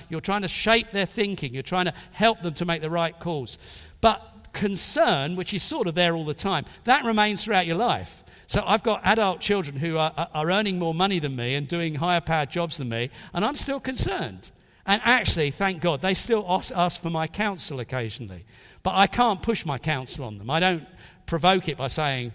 you're 0.09 0.21
trying 0.21 0.41
to 0.41 0.47
shape 0.47 0.91
their 0.91 1.05
thinking. 1.05 1.53
You're 1.53 1.63
trying 1.63 1.85
to 1.85 1.93
help 2.11 2.41
them 2.41 2.55
to 2.55 2.65
make 2.65 2.81
the 2.81 2.89
right 2.89 3.17
calls. 3.17 3.57
But 4.01 4.36
concern, 4.57 5.35
which 5.35 5.53
is 5.53 5.63
sort 5.63 5.87
of 5.87 5.95
there 5.95 6.15
all 6.15 6.25
the 6.25 6.33
time, 6.33 6.65
that 6.83 7.05
remains 7.05 7.43
throughout 7.43 7.67
your 7.67 7.77
life. 7.77 8.23
So 8.47 8.63
I've 8.65 8.83
got 8.83 9.01
adult 9.03 9.39
children 9.39 9.77
who 9.77 9.97
are, 9.97 10.29
are 10.33 10.51
earning 10.51 10.79
more 10.79 10.93
money 10.93 11.19
than 11.19 11.35
me 11.35 11.55
and 11.55 11.67
doing 11.67 11.95
higher 11.95 12.21
powered 12.21 12.49
jobs 12.49 12.77
than 12.77 12.89
me, 12.89 13.11
and 13.33 13.45
I'm 13.45 13.55
still 13.55 13.79
concerned. 13.79 14.51
And 14.85 15.01
actually, 15.03 15.51
thank 15.51 15.81
God, 15.81 16.01
they 16.01 16.13
still 16.13 16.45
ask, 16.47 16.73
ask 16.75 17.01
for 17.01 17.09
my 17.09 17.27
counsel 17.27 17.79
occasionally. 17.79 18.45
But 18.83 18.95
I 18.95 19.05
can't 19.05 19.41
push 19.41 19.65
my 19.65 19.77
counsel 19.77 20.25
on 20.25 20.37
them. 20.37 20.49
I 20.49 20.59
don't 20.59 20.87
provoke 21.25 21.67
it 21.67 21.77
by 21.77 21.87
saying, 21.87 22.31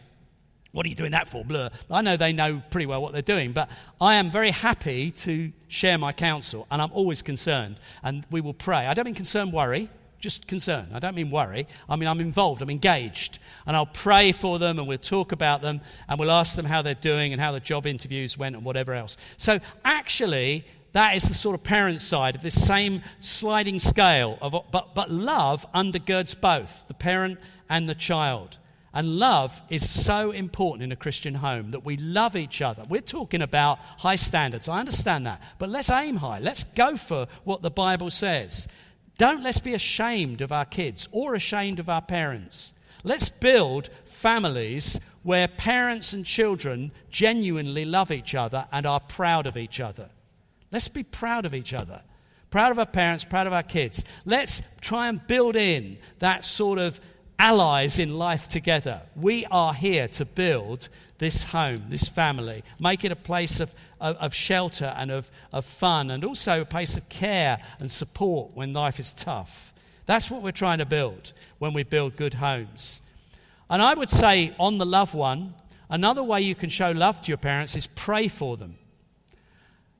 what 0.72 0.86
are 0.86 0.88
you 0.88 0.94
doing 0.94 1.12
that 1.12 1.28
for? 1.28 1.44
Blur. 1.44 1.70
I 1.90 2.02
know 2.02 2.16
they 2.16 2.32
know 2.32 2.62
pretty 2.70 2.86
well 2.86 3.02
what 3.02 3.12
they're 3.12 3.22
doing, 3.22 3.52
but 3.52 3.68
I 4.00 4.14
am 4.14 4.30
very 4.30 4.50
happy 4.50 5.10
to 5.10 5.52
share 5.68 5.98
my 5.98 6.12
counsel, 6.12 6.66
and 6.70 6.80
I'm 6.80 6.92
always 6.92 7.22
concerned. 7.22 7.76
And 8.02 8.24
we 8.30 8.40
will 8.40 8.54
pray. 8.54 8.86
I 8.86 8.94
don't 8.94 9.06
mean 9.06 9.14
concern, 9.14 9.50
worry 9.50 9.88
just 10.22 10.46
concern. 10.46 10.88
I 10.94 11.00
don't 11.00 11.16
mean 11.16 11.30
worry. 11.30 11.66
I 11.88 11.96
mean, 11.96 12.08
I'm 12.08 12.20
involved, 12.20 12.62
I'm 12.62 12.70
engaged. 12.70 13.40
And 13.66 13.76
I'll 13.76 13.86
pray 13.86 14.32
for 14.32 14.58
them 14.58 14.78
and 14.78 14.86
we'll 14.86 14.98
talk 14.98 15.32
about 15.32 15.60
them 15.60 15.80
and 16.08 16.18
we'll 16.18 16.30
ask 16.30 16.56
them 16.56 16.64
how 16.64 16.80
they're 16.80 16.94
doing 16.94 17.32
and 17.32 17.42
how 17.42 17.52
the 17.52 17.60
job 17.60 17.86
interviews 17.86 18.38
went 18.38 18.56
and 18.56 18.64
whatever 18.64 18.94
else. 18.94 19.16
So, 19.36 19.58
actually, 19.84 20.64
that 20.92 21.16
is 21.16 21.24
the 21.24 21.34
sort 21.34 21.54
of 21.54 21.64
parent 21.64 22.00
side 22.00 22.36
of 22.36 22.42
this 22.42 22.64
same 22.64 23.02
sliding 23.20 23.78
scale. 23.78 24.38
Of, 24.40 24.54
but, 24.70 24.94
but 24.94 25.10
love 25.10 25.66
undergirds 25.74 26.40
both 26.40 26.84
the 26.86 26.94
parent 26.94 27.38
and 27.68 27.88
the 27.88 27.94
child. 27.94 28.58
And 28.94 29.18
love 29.18 29.60
is 29.70 29.88
so 29.88 30.30
important 30.30 30.84
in 30.84 30.92
a 30.92 30.96
Christian 30.96 31.34
home 31.36 31.70
that 31.70 31.84
we 31.84 31.96
love 31.96 32.36
each 32.36 32.60
other. 32.60 32.84
We're 32.88 33.00
talking 33.00 33.40
about 33.40 33.78
high 33.98 34.16
standards. 34.16 34.68
I 34.68 34.78
understand 34.78 35.26
that. 35.26 35.42
But 35.58 35.70
let's 35.70 35.90
aim 35.90 36.16
high. 36.16 36.38
Let's 36.40 36.64
go 36.64 36.96
for 36.96 37.26
what 37.44 37.62
the 37.62 37.70
Bible 37.70 38.10
says. 38.10 38.68
Don't 39.18 39.42
let's 39.42 39.60
be 39.60 39.74
ashamed 39.74 40.40
of 40.40 40.52
our 40.52 40.64
kids 40.64 41.08
or 41.12 41.34
ashamed 41.34 41.78
of 41.78 41.88
our 41.88 42.02
parents. 42.02 42.72
Let's 43.04 43.28
build 43.28 43.90
families 44.04 44.98
where 45.22 45.48
parents 45.48 46.12
and 46.12 46.24
children 46.24 46.92
genuinely 47.10 47.84
love 47.84 48.10
each 48.10 48.34
other 48.34 48.66
and 48.72 48.86
are 48.86 49.00
proud 49.00 49.46
of 49.46 49.56
each 49.56 49.80
other. 49.80 50.08
Let's 50.70 50.88
be 50.88 51.02
proud 51.02 51.44
of 51.44 51.54
each 51.54 51.74
other. 51.74 52.02
Proud 52.50 52.72
of 52.72 52.78
our 52.78 52.86
parents, 52.86 53.24
proud 53.24 53.46
of 53.46 53.52
our 53.52 53.62
kids. 53.62 54.04
Let's 54.24 54.62
try 54.80 55.08
and 55.08 55.26
build 55.26 55.56
in 55.56 55.98
that 56.18 56.44
sort 56.44 56.78
of 56.78 57.00
allies 57.38 57.98
in 57.98 58.18
life 58.18 58.48
together. 58.48 59.02
We 59.16 59.46
are 59.46 59.74
here 59.74 60.08
to 60.08 60.24
build 60.24 60.88
this 61.22 61.44
home, 61.44 61.84
this 61.88 62.08
family, 62.08 62.64
make 62.80 63.04
it 63.04 63.12
a 63.12 63.16
place 63.16 63.60
of, 63.60 63.72
of, 64.00 64.16
of, 64.16 64.34
shelter 64.34 64.92
and 64.96 65.10
of, 65.10 65.30
of 65.52 65.64
fun, 65.64 66.10
and 66.10 66.24
also 66.24 66.60
a 66.60 66.64
place 66.64 66.96
of 66.96 67.08
care 67.08 67.58
and 67.78 67.90
support 67.90 68.50
when 68.54 68.72
life 68.72 68.98
is 68.98 69.12
tough. 69.12 69.72
That's 70.04 70.28
what 70.28 70.42
we're 70.42 70.50
trying 70.50 70.78
to 70.78 70.84
build 70.84 71.32
when 71.58 71.74
we 71.74 71.84
build 71.84 72.16
good 72.16 72.34
homes. 72.34 73.02
And 73.70 73.80
I 73.80 73.94
would 73.94 74.10
say, 74.10 74.52
on 74.58 74.78
the 74.78 74.84
loved 74.84 75.14
one, 75.14 75.54
another 75.88 76.24
way 76.24 76.40
you 76.40 76.56
can 76.56 76.70
show 76.70 76.90
love 76.90 77.22
to 77.22 77.28
your 77.28 77.38
parents 77.38 77.76
is 77.76 77.86
pray 77.86 78.26
for 78.26 78.56
them. 78.56 78.76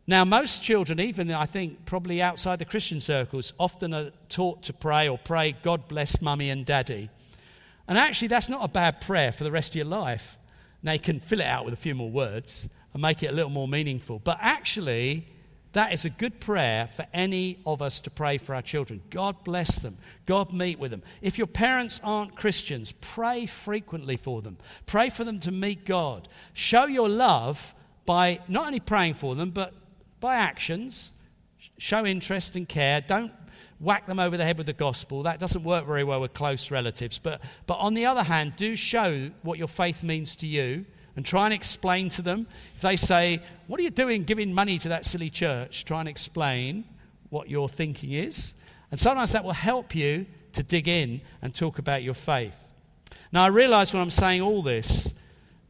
Now, 0.06 0.24
most 0.24 0.60
children, 0.60 0.98
even 0.98 1.30
I 1.30 1.46
think 1.46 1.86
probably 1.86 2.20
outside 2.20 2.58
the 2.58 2.64
Christian 2.64 3.00
circles, 3.00 3.52
often 3.60 3.94
are 3.94 4.10
taught 4.28 4.64
to 4.64 4.72
pray 4.72 5.08
or 5.08 5.18
pray, 5.18 5.54
God 5.62 5.86
bless 5.86 6.20
mummy 6.20 6.50
and 6.50 6.66
daddy. 6.66 7.08
And 7.86 7.96
actually, 7.96 8.28
that's 8.28 8.48
not 8.48 8.64
a 8.64 8.68
bad 8.68 9.00
prayer 9.00 9.30
for 9.30 9.44
the 9.44 9.52
rest 9.52 9.70
of 9.70 9.76
your 9.76 9.86
life. 9.86 10.36
Now, 10.82 10.92
you 10.92 10.98
can 10.98 11.20
fill 11.20 11.40
it 11.40 11.46
out 11.46 11.64
with 11.64 11.74
a 11.74 11.78
few 11.78 11.94
more 11.94 12.10
words 12.10 12.68
and 12.92 13.02
make 13.02 13.22
it 13.22 13.28
a 13.28 13.32
little 13.32 13.50
more 13.50 13.68
meaningful. 13.68 14.18
But 14.18 14.38
actually, 14.40 15.26
that 15.72 15.92
is 15.92 16.04
a 16.04 16.10
good 16.10 16.40
prayer 16.40 16.86
for 16.86 17.06
any 17.14 17.58
of 17.64 17.80
us 17.80 18.00
to 18.02 18.10
pray 18.10 18.38
for 18.38 18.54
our 18.54 18.62
children. 18.62 19.00
God 19.10 19.42
bless 19.44 19.78
them. 19.78 19.96
God 20.26 20.52
meet 20.52 20.78
with 20.78 20.90
them. 20.90 21.02
If 21.22 21.38
your 21.38 21.46
parents 21.46 22.00
aren't 22.04 22.36
Christians, 22.36 22.92
pray 23.00 23.46
frequently 23.46 24.16
for 24.16 24.42
them. 24.42 24.58
Pray 24.86 25.08
for 25.08 25.24
them 25.24 25.38
to 25.40 25.50
meet 25.50 25.86
God. 25.86 26.28
Show 26.52 26.86
your 26.86 27.08
love 27.08 27.74
by 28.04 28.40
not 28.48 28.66
only 28.66 28.80
praying 28.80 29.14
for 29.14 29.34
them, 29.34 29.50
but 29.50 29.72
by 30.20 30.34
actions. 30.36 31.12
Show 31.78 32.04
interest 32.04 32.54
and 32.54 32.68
care. 32.68 33.00
Don't 33.00 33.32
whack 33.82 34.06
them 34.06 34.20
over 34.20 34.36
the 34.36 34.44
head 34.44 34.56
with 34.56 34.66
the 34.66 34.72
gospel. 34.72 35.24
That 35.24 35.40
doesn't 35.40 35.64
work 35.64 35.86
very 35.86 36.04
well 36.04 36.20
with 36.20 36.32
close 36.32 36.70
relatives. 36.70 37.18
But, 37.18 37.42
but 37.66 37.74
on 37.74 37.94
the 37.94 38.06
other 38.06 38.22
hand, 38.22 38.54
do 38.56 38.76
show 38.76 39.30
what 39.42 39.58
your 39.58 39.68
faith 39.68 40.02
means 40.02 40.36
to 40.36 40.46
you 40.46 40.86
and 41.16 41.26
try 41.26 41.44
and 41.44 41.52
explain 41.52 42.08
to 42.10 42.22
them. 42.22 42.46
If 42.76 42.82
they 42.82 42.96
say, 42.96 43.42
What 43.66 43.80
are 43.80 43.82
you 43.82 43.90
doing 43.90 44.22
giving 44.22 44.54
money 44.54 44.78
to 44.78 44.88
that 44.88 45.04
silly 45.04 45.28
church? 45.28 45.84
Try 45.84 46.00
and 46.00 46.08
explain 46.08 46.84
what 47.28 47.50
your 47.50 47.68
thinking 47.68 48.12
is. 48.12 48.54
And 48.90 49.00
sometimes 49.00 49.32
that 49.32 49.44
will 49.44 49.52
help 49.52 49.94
you 49.94 50.26
to 50.52 50.62
dig 50.62 50.86
in 50.86 51.20
and 51.40 51.54
talk 51.54 51.78
about 51.78 52.02
your 52.02 52.14
faith. 52.14 52.56
Now, 53.32 53.42
I 53.44 53.48
realize 53.48 53.92
when 53.92 54.02
I'm 54.02 54.10
saying 54.10 54.42
all 54.42 54.62
this, 54.62 55.12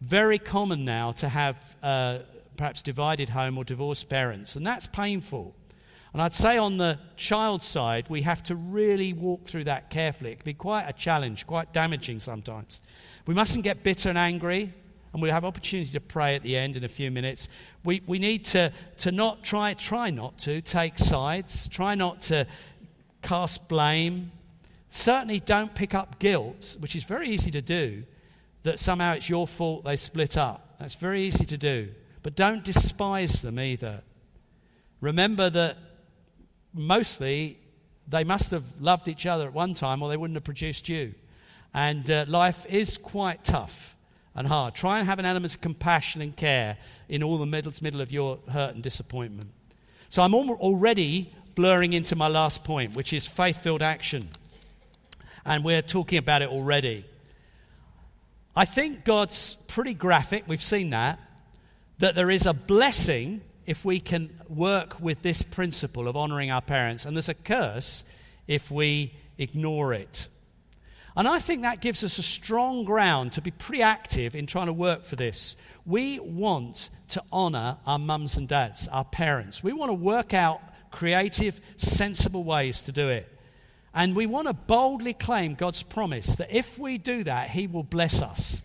very 0.01 0.39
common 0.39 0.85
now 0.85 1.13
to 1.13 1.29
have 1.29 1.77
uh, 1.83 2.19
perhaps 2.57 2.83
divided 2.83 3.29
home 3.29 3.57
or 3.57 3.65
divorced 3.65 4.09
parents, 4.09 4.57
and 4.57 4.67
that's 4.67 4.89
painful. 4.89 5.55
And 6.13 6.21
I'd 6.21 6.35
say 6.35 6.59
on 6.59 6.77
the 6.77 6.99
child 7.17 7.63
side, 7.63 8.11
we 8.11 8.23
have 8.23 8.43
to 8.45 8.55
really 8.55 9.15
walk 9.15 9.47
through 9.47 9.65
that 9.65 9.89
carefully. 9.89 10.33
It 10.33 10.41
can 10.41 10.45
be 10.45 10.55
quite 10.55 10.85
a 10.87 10.93
challenge, 10.93 11.47
quite 11.47 11.73
damaging 11.73 12.21
sometimes. 12.21 12.83
We 13.27 13.35
mustn't 13.35 13.65
get 13.65 13.83
bitter 13.83 14.11
and 14.11 14.19
angry, 14.19 14.75
and 15.13 15.23
we'll 15.23 15.33
have 15.33 15.45
opportunity 15.45 15.91
to 15.91 16.01
pray 16.01 16.35
at 16.35 16.43
the 16.43 16.57
end 16.57 16.77
in 16.77 16.85
a 16.85 16.89
few 16.89 17.11
minutes. 17.11 17.49
We, 17.83 18.03
we 18.07 18.19
need 18.19 18.45
to, 18.47 18.73
to 18.99 19.13
not 19.13 19.43
try, 19.43 19.73
try 19.75 20.11
not 20.11 20.39
to 20.41 20.61
take 20.61 20.99
sides, 20.99 21.67
try 21.69 21.95
not 21.95 22.21
to 22.23 22.47
cast 23.23 23.69
blame. 23.69 24.33
Certainly 24.91 25.41
don't 25.41 25.75
pick 25.75 25.95
up 25.95 26.19
guilt, 26.19 26.77
which 26.79 26.95
is 26.95 27.05
very 27.05 27.29
easy 27.29 27.51
to 27.53 27.63
do, 27.63 28.05
that 28.65 28.79
somehow 28.79 29.15
it's 29.15 29.31
your 29.31 29.47
fault 29.47 29.85
they 29.85 29.97
split 29.97 30.37
up. 30.37 30.77
That's 30.79 30.95
very 30.95 31.23
easy 31.23 31.47
to 31.47 31.57
do. 31.57 31.89
But 32.23 32.37
don't 32.37 32.63
despise 32.63 33.41
them 33.41 33.59
either. 33.59 34.03
Remember 35.01 35.49
that 35.51 35.79
mostly 36.75 37.59
they 38.09 38.25
must 38.25 38.51
have 38.51 38.65
loved 38.81 39.09
each 39.09 39.27
other 39.27 39.47
at 39.47 39.53
one 39.53 39.75
time 39.75 40.03
or 40.03 40.09
they 40.09 40.17
wouldn't 40.17 40.37
have 40.37 40.45
produced 40.45 40.89
you. 40.89 41.15
And 41.75 42.11
uh, 42.11 42.27
life 42.29 42.67
is 42.67 42.99
quite 42.99 43.45
tough 43.45 43.97
and 44.35 44.47
hard. 44.47 44.75
Try 44.75 44.99
and 44.99 45.07
have 45.07 45.19
an 45.19 45.25
element 45.25 45.55
of 45.55 45.61
compassion 45.61 46.21
and 46.21 46.37
care 46.37 46.77
in 47.09 47.23
all 47.23 47.39
the 47.39 47.47
middle, 47.47 47.73
middle 47.81 48.01
of 48.01 48.11
your 48.11 48.39
hurt 48.51 48.75
and 48.75 48.83
disappointment. 48.83 49.51
So 50.09 50.23
I'm 50.23 50.35
already 50.35 51.33
blurring 51.55 51.93
into 51.93 52.17
my 52.17 52.29
last 52.29 52.65
point, 52.65 52.95
which 52.95 53.13
is 53.13 53.27
faith 53.27 53.63
filled 53.63 53.83
action. 53.83 54.29
And 55.45 55.65
we're 55.65 55.83
talking 55.83 56.19
about 56.19 56.43
it 56.43 56.49
already. 56.49 57.05
I 58.55 58.65
think 58.65 59.05
God's 59.05 59.55
pretty 59.69 59.95
graphic, 59.95 60.45
we've 60.47 60.63
seen 60.63 60.91
that, 60.91 61.19
that 61.99 62.15
there 62.15 62.31
is 62.31 62.45
a 62.45 62.53
blessing 62.53 63.41
if 63.67 63.85
we 63.85 64.01
can 64.01 64.41
work 64.49 65.01
with 65.01 65.23
this 65.23 65.43
principle 65.43 66.09
of 66.09 66.17
honoring 66.17 66.51
our 66.51 66.63
parents, 66.63 67.05
and 67.05 67.17
there's 67.17 67.29
a 67.29 67.35
curse 67.35 68.05
if 68.47 68.71
we 68.71 69.15
ignore 69.39 69.93
it. 69.95 70.29
And 71.15 71.29
I 71.29 71.39
think 71.41 71.63
that 71.63 71.81
gives 71.81 72.03
us 72.03 72.19
a 72.19 72.23
strong 72.23 72.85
ground 72.85 73.33
to 73.35 73.43
be 73.43 73.51
pretty 73.51 73.83
active 73.83 74.35
in 74.35 74.47
trying 74.47 74.67
to 74.67 74.73
work 74.73 75.05
for 75.05 75.17
this. 75.17 75.57
We 75.85 76.19
want 76.19 76.89
to 77.09 77.23
honor 77.31 77.77
our 77.87 77.99
mums 77.99 78.37
and 78.39 78.49
dads, 78.49 78.89
our 78.89 79.05
parents. 79.05 79.63
We 79.63 79.75
want 79.75 79.91
to 79.91 79.95
work 79.95 80.33
out 80.33 80.63
creative, 80.91 81.61
sensible 81.77 82.45
ways 82.45 82.83
to 82.83 82.93
do 82.93 83.09
it. 83.09 83.29
And 83.95 84.17
we 84.17 84.25
want 84.25 84.49
to 84.49 84.55
boldly 84.55 85.13
claim 85.13 85.55
God's 85.55 85.83
promise 85.83 86.37
that 86.37 86.51
if 86.51 86.79
we 86.79 86.97
do 86.97 87.25
that, 87.25 87.51
He 87.51 87.67
will 87.67 87.83
bless 87.83 88.23
us. 88.23 88.63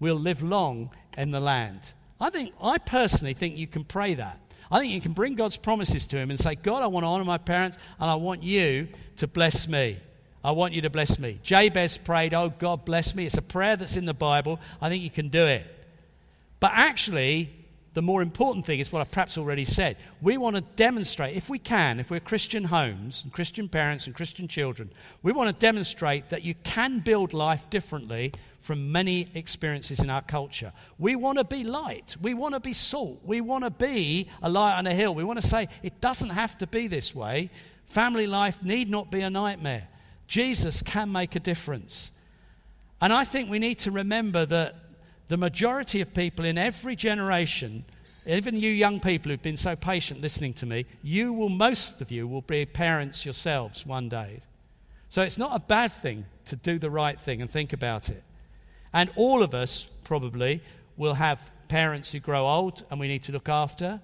We'll 0.00 0.16
live 0.16 0.42
long 0.42 0.90
in 1.16 1.30
the 1.30 1.38
land. 1.38 1.92
I 2.24 2.30
think, 2.30 2.54
I 2.58 2.78
personally 2.78 3.34
think 3.34 3.58
you 3.58 3.66
can 3.66 3.84
pray 3.84 4.14
that. 4.14 4.40
I 4.70 4.80
think 4.80 4.94
you 4.94 5.00
can 5.02 5.12
bring 5.12 5.34
God's 5.34 5.58
promises 5.58 6.06
to 6.06 6.16
Him 6.16 6.30
and 6.30 6.40
say, 6.40 6.54
God, 6.54 6.82
I 6.82 6.86
want 6.86 7.04
to 7.04 7.08
honor 7.08 7.24
my 7.24 7.36
parents 7.36 7.76
and 8.00 8.10
I 8.10 8.14
want 8.14 8.42
you 8.42 8.88
to 9.18 9.26
bless 9.26 9.68
me. 9.68 9.98
I 10.42 10.52
want 10.52 10.72
you 10.72 10.80
to 10.80 10.90
bless 10.90 11.18
me. 11.18 11.38
Jabez 11.42 11.98
prayed, 11.98 12.32
Oh, 12.32 12.48
God, 12.48 12.86
bless 12.86 13.14
me. 13.14 13.26
It's 13.26 13.36
a 13.36 13.42
prayer 13.42 13.76
that's 13.76 13.98
in 13.98 14.06
the 14.06 14.14
Bible. 14.14 14.58
I 14.80 14.88
think 14.88 15.02
you 15.02 15.10
can 15.10 15.28
do 15.28 15.44
it. 15.44 15.66
But 16.60 16.70
actually, 16.72 17.50
the 17.94 18.02
more 18.02 18.22
important 18.22 18.66
thing 18.66 18.80
is 18.80 18.92
what 18.92 19.00
I 19.00 19.04
perhaps 19.04 19.38
already 19.38 19.64
said. 19.64 19.96
We 20.20 20.36
want 20.36 20.56
to 20.56 20.62
demonstrate, 20.62 21.36
if 21.36 21.48
we 21.48 21.58
can, 21.60 22.00
if 22.00 22.10
we're 22.10 22.20
Christian 22.20 22.64
homes 22.64 23.22
and 23.22 23.32
Christian 23.32 23.68
parents 23.68 24.06
and 24.06 24.14
Christian 24.14 24.48
children, 24.48 24.90
we 25.22 25.32
want 25.32 25.50
to 25.50 25.58
demonstrate 25.58 26.30
that 26.30 26.44
you 26.44 26.54
can 26.64 26.98
build 26.98 27.32
life 27.32 27.70
differently 27.70 28.32
from 28.58 28.90
many 28.90 29.28
experiences 29.34 30.00
in 30.00 30.10
our 30.10 30.22
culture. 30.22 30.72
We 30.98 31.14
want 31.16 31.38
to 31.38 31.44
be 31.44 31.62
light. 31.62 32.16
We 32.20 32.34
want 32.34 32.54
to 32.54 32.60
be 32.60 32.72
salt. 32.72 33.20
We 33.24 33.40
want 33.40 33.62
to 33.62 33.70
be 33.70 34.28
a 34.42 34.48
light 34.48 34.76
on 34.76 34.86
a 34.86 34.94
hill. 34.94 35.14
We 35.14 35.24
want 35.24 35.40
to 35.40 35.46
say 35.46 35.68
it 35.82 36.00
doesn't 36.00 36.30
have 36.30 36.58
to 36.58 36.66
be 36.66 36.88
this 36.88 37.14
way. 37.14 37.50
Family 37.86 38.26
life 38.26 38.62
need 38.62 38.90
not 38.90 39.10
be 39.10 39.20
a 39.20 39.30
nightmare. 39.30 39.86
Jesus 40.26 40.82
can 40.82 41.12
make 41.12 41.36
a 41.36 41.40
difference. 41.40 42.10
And 43.00 43.12
I 43.12 43.24
think 43.24 43.50
we 43.50 43.58
need 43.58 43.78
to 43.80 43.90
remember 43.90 44.46
that 44.46 44.76
the 45.34 45.38
majority 45.38 46.00
of 46.00 46.14
people 46.14 46.44
in 46.44 46.56
every 46.56 46.94
generation, 46.94 47.84
even 48.24 48.56
you 48.56 48.70
young 48.70 49.00
people 49.00 49.32
who've 49.32 49.42
been 49.42 49.56
so 49.56 49.74
patient 49.74 50.20
listening 50.20 50.52
to 50.52 50.64
me, 50.64 50.86
you 51.02 51.32
will, 51.32 51.48
most 51.48 52.00
of 52.00 52.12
you, 52.12 52.28
will 52.28 52.42
be 52.42 52.64
parents 52.64 53.24
yourselves 53.24 53.84
one 53.84 54.08
day. 54.08 54.42
So 55.08 55.22
it's 55.22 55.36
not 55.36 55.50
a 55.56 55.58
bad 55.58 55.90
thing 55.90 56.26
to 56.44 56.54
do 56.54 56.78
the 56.78 56.88
right 56.88 57.20
thing 57.20 57.42
and 57.42 57.50
think 57.50 57.72
about 57.72 58.10
it. 58.10 58.22
And 58.92 59.10
all 59.16 59.42
of 59.42 59.54
us 59.54 59.88
probably 60.04 60.62
will 60.96 61.14
have 61.14 61.50
parents 61.66 62.12
who 62.12 62.20
grow 62.20 62.46
old 62.46 62.84
and 62.88 63.00
we 63.00 63.08
need 63.08 63.24
to 63.24 63.32
look 63.32 63.48
after. 63.48 64.00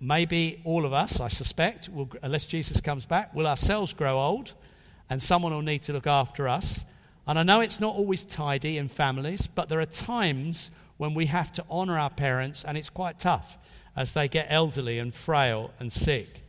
Maybe 0.00 0.62
all 0.64 0.86
of 0.86 0.94
us, 0.94 1.20
I 1.20 1.28
suspect, 1.28 1.90
will, 1.90 2.08
unless 2.22 2.46
Jesus 2.46 2.80
comes 2.80 3.04
back, 3.04 3.34
will 3.34 3.46
ourselves 3.46 3.92
grow 3.92 4.18
old 4.18 4.54
and 5.10 5.22
someone 5.22 5.52
will 5.52 5.60
need 5.60 5.82
to 5.82 5.92
look 5.92 6.06
after 6.06 6.48
us. 6.48 6.86
And 7.26 7.38
I 7.38 7.42
know 7.42 7.60
it's 7.60 7.80
not 7.80 7.94
always 7.94 8.24
tidy 8.24 8.78
in 8.78 8.88
families, 8.88 9.46
but 9.46 9.68
there 9.68 9.80
are 9.80 9.86
times 9.86 10.70
when 10.96 11.14
we 11.14 11.26
have 11.26 11.52
to 11.54 11.64
honor 11.70 11.98
our 11.98 12.10
parents, 12.10 12.64
and 12.64 12.76
it's 12.76 12.90
quite 12.90 13.18
tough 13.18 13.58
as 13.96 14.12
they 14.12 14.28
get 14.28 14.46
elderly 14.48 14.98
and 14.98 15.14
frail 15.14 15.70
and 15.78 15.92
sick. 15.92 16.42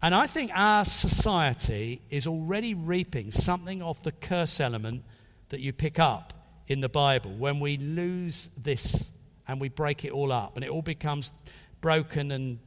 And 0.00 0.14
I 0.14 0.26
think 0.26 0.50
our 0.54 0.84
society 0.84 2.00
is 2.08 2.26
already 2.26 2.74
reaping 2.74 3.32
something 3.32 3.82
of 3.82 4.00
the 4.02 4.12
curse 4.12 4.60
element 4.60 5.04
that 5.48 5.60
you 5.60 5.72
pick 5.72 5.98
up 5.98 6.34
in 6.68 6.80
the 6.80 6.88
Bible 6.88 7.32
when 7.32 7.58
we 7.58 7.76
lose 7.78 8.48
this 8.56 9.10
and 9.48 9.60
we 9.60 9.68
break 9.68 10.04
it 10.04 10.12
all 10.12 10.30
up 10.30 10.54
and 10.54 10.64
it 10.64 10.70
all 10.70 10.82
becomes 10.82 11.32
broken 11.80 12.30
and 12.30 12.58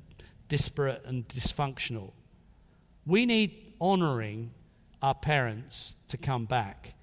disparate 0.50 1.04
and 1.06 1.26
dysfunctional. 1.28 2.12
We 3.06 3.26
need 3.26 3.74
honoring 3.80 4.52
our 5.02 5.16
parents 5.16 5.94
to 6.10 6.18
come 6.18 6.46
back. 6.46 6.94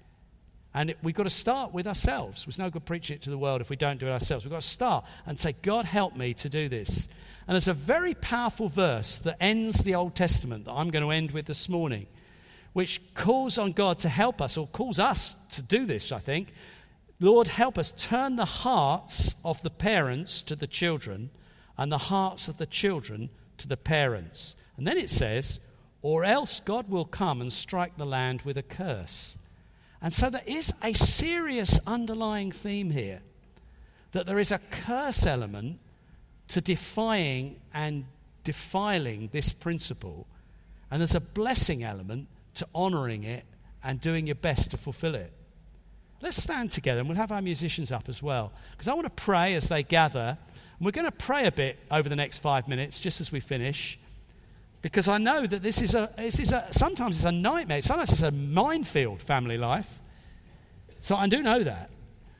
And 0.73 0.93
we've 1.01 1.15
got 1.15 1.23
to 1.23 1.31
start 1.31 1.73
with 1.73 1.87
ourselves. 1.87 2.45
There's 2.45 2.59
no 2.59 2.69
good 2.69 2.85
preaching 2.85 3.15
it 3.15 3.23
to 3.23 3.31
the 3.31 3.37
world 3.37 3.59
if 3.59 3.69
we 3.69 3.75
don't 3.75 3.99
do 3.99 4.07
it 4.07 4.11
ourselves. 4.11 4.45
We've 4.45 4.51
got 4.51 4.61
to 4.61 4.67
start 4.67 5.05
and 5.25 5.39
say, 5.39 5.55
God, 5.61 5.85
help 5.85 6.15
me 6.15 6.33
to 6.35 6.49
do 6.49 6.69
this. 6.69 7.07
And 7.47 7.55
there's 7.55 7.67
a 7.67 7.73
very 7.73 8.13
powerful 8.13 8.69
verse 8.69 9.17
that 9.19 9.37
ends 9.39 9.83
the 9.83 9.95
Old 9.95 10.15
Testament 10.15 10.65
that 10.65 10.73
I'm 10.73 10.91
going 10.91 11.03
to 11.03 11.11
end 11.11 11.31
with 11.31 11.47
this 11.47 11.67
morning, 11.67 12.05
which 12.73 13.01
calls 13.15 13.57
on 13.57 13.71
God 13.71 13.97
to 13.99 14.09
help 14.09 14.41
us, 14.41 14.57
or 14.57 14.67
calls 14.67 14.99
us 14.99 15.35
to 15.51 15.63
do 15.63 15.85
this, 15.85 16.11
I 16.11 16.19
think. 16.19 16.53
Lord, 17.19 17.47
help 17.47 17.79
us 17.79 17.91
turn 17.97 18.35
the 18.35 18.45
hearts 18.45 19.35
of 19.43 19.61
the 19.63 19.71
parents 19.71 20.43
to 20.43 20.55
the 20.55 20.67
children 20.67 21.31
and 21.77 21.91
the 21.91 21.97
hearts 21.97 22.47
of 22.47 22.57
the 22.57 22.67
children 22.67 23.31
to 23.57 23.67
the 23.67 23.75
parents. 23.75 24.55
And 24.77 24.87
then 24.87 24.97
it 24.97 25.09
says, 25.09 25.59
or 26.01 26.23
else 26.23 26.59
God 26.59 26.89
will 26.89 27.05
come 27.05 27.41
and 27.41 27.51
strike 27.51 27.97
the 27.97 28.05
land 28.05 28.43
with 28.43 28.57
a 28.57 28.63
curse. 28.63 29.37
And 30.01 30.13
so 30.13 30.29
there 30.29 30.43
is 30.45 30.73
a 30.81 30.93
serious 30.93 31.79
underlying 31.85 32.51
theme 32.51 32.91
here 32.91 33.21
that 34.11 34.25
there 34.25 34.39
is 34.39 34.51
a 34.51 34.59
curse 34.71 35.25
element 35.25 35.79
to 36.47 36.61
defying 36.61 37.57
and 37.73 38.05
defiling 38.43 39.29
this 39.31 39.53
principle, 39.53 40.25
and 40.89 40.99
there's 40.99 41.15
a 41.15 41.19
blessing 41.19 41.83
element 41.83 42.27
to 42.55 42.67
honoring 42.73 43.23
it 43.23 43.43
and 43.83 44.01
doing 44.01 44.25
your 44.25 44.35
best 44.35 44.71
to 44.71 44.77
fulfill 44.77 45.15
it. 45.15 45.31
Let's 46.21 46.41
stand 46.41 46.71
together 46.71 46.99
and 46.99 47.07
we'll 47.07 47.17
have 47.17 47.31
our 47.31 47.41
musicians 47.41 47.91
up 47.91 48.09
as 48.09 48.23
well, 48.23 48.51
because 48.71 48.87
I 48.87 48.93
want 48.93 49.05
to 49.05 49.23
pray 49.23 49.53
as 49.55 49.69
they 49.69 49.83
gather. 49.83 50.37
And 50.77 50.85
we're 50.85 50.91
going 50.91 51.05
to 51.05 51.11
pray 51.11 51.45
a 51.45 51.51
bit 51.51 51.77
over 51.91 52.09
the 52.09 52.15
next 52.15 52.39
five 52.39 52.67
minutes, 52.67 52.99
just 52.99 53.21
as 53.21 53.31
we 53.31 53.39
finish. 53.39 53.99
Because 54.81 55.07
I 55.07 55.17
know 55.17 55.45
that 55.45 55.61
this 55.61 55.81
is 55.81 55.93
a, 55.93 56.09
this 56.17 56.39
is 56.39 56.51
a, 56.51 56.67
sometimes 56.71 57.17
it's 57.17 57.25
a 57.25 57.31
nightmare. 57.31 57.81
Sometimes 57.81 58.11
it's 58.11 58.21
a 58.21 58.31
minefield, 58.31 59.21
family 59.21 59.57
life. 59.57 59.99
So 61.01 61.15
I 61.15 61.27
do 61.27 61.41
know 61.41 61.63
that. 61.63 61.89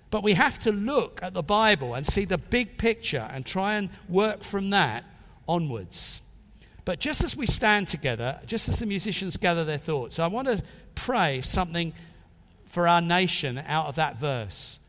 But 0.09 0.23
we 0.23 0.33
have 0.33 0.57
to 0.59 0.71
look 0.71 1.19
at 1.21 1.33
the 1.33 1.43
Bible 1.43 1.93
and 1.93 2.05
see 2.05 2.25
the 2.25 2.37
big 2.37 2.77
picture 2.77 3.29
and 3.31 3.45
try 3.45 3.75
and 3.75 3.89
work 4.07 4.41
from 4.41 4.71
that 4.71 5.03
onwards. 5.47 6.21
But 6.85 6.99
just 6.99 7.23
as 7.23 7.35
we 7.35 7.45
stand 7.45 7.87
together, 7.87 8.39
just 8.47 8.69
as 8.69 8.79
the 8.79 8.85
musicians 8.85 9.37
gather 9.37 9.63
their 9.63 9.77
thoughts, 9.77 10.17
I 10.17 10.27
want 10.27 10.47
to 10.47 10.63
pray 10.95 11.41
something 11.41 11.93
for 12.65 12.87
our 12.87 13.01
nation 13.01 13.61
out 13.67 13.87
of 13.87 13.95
that 13.95 14.19
verse. 14.19 14.79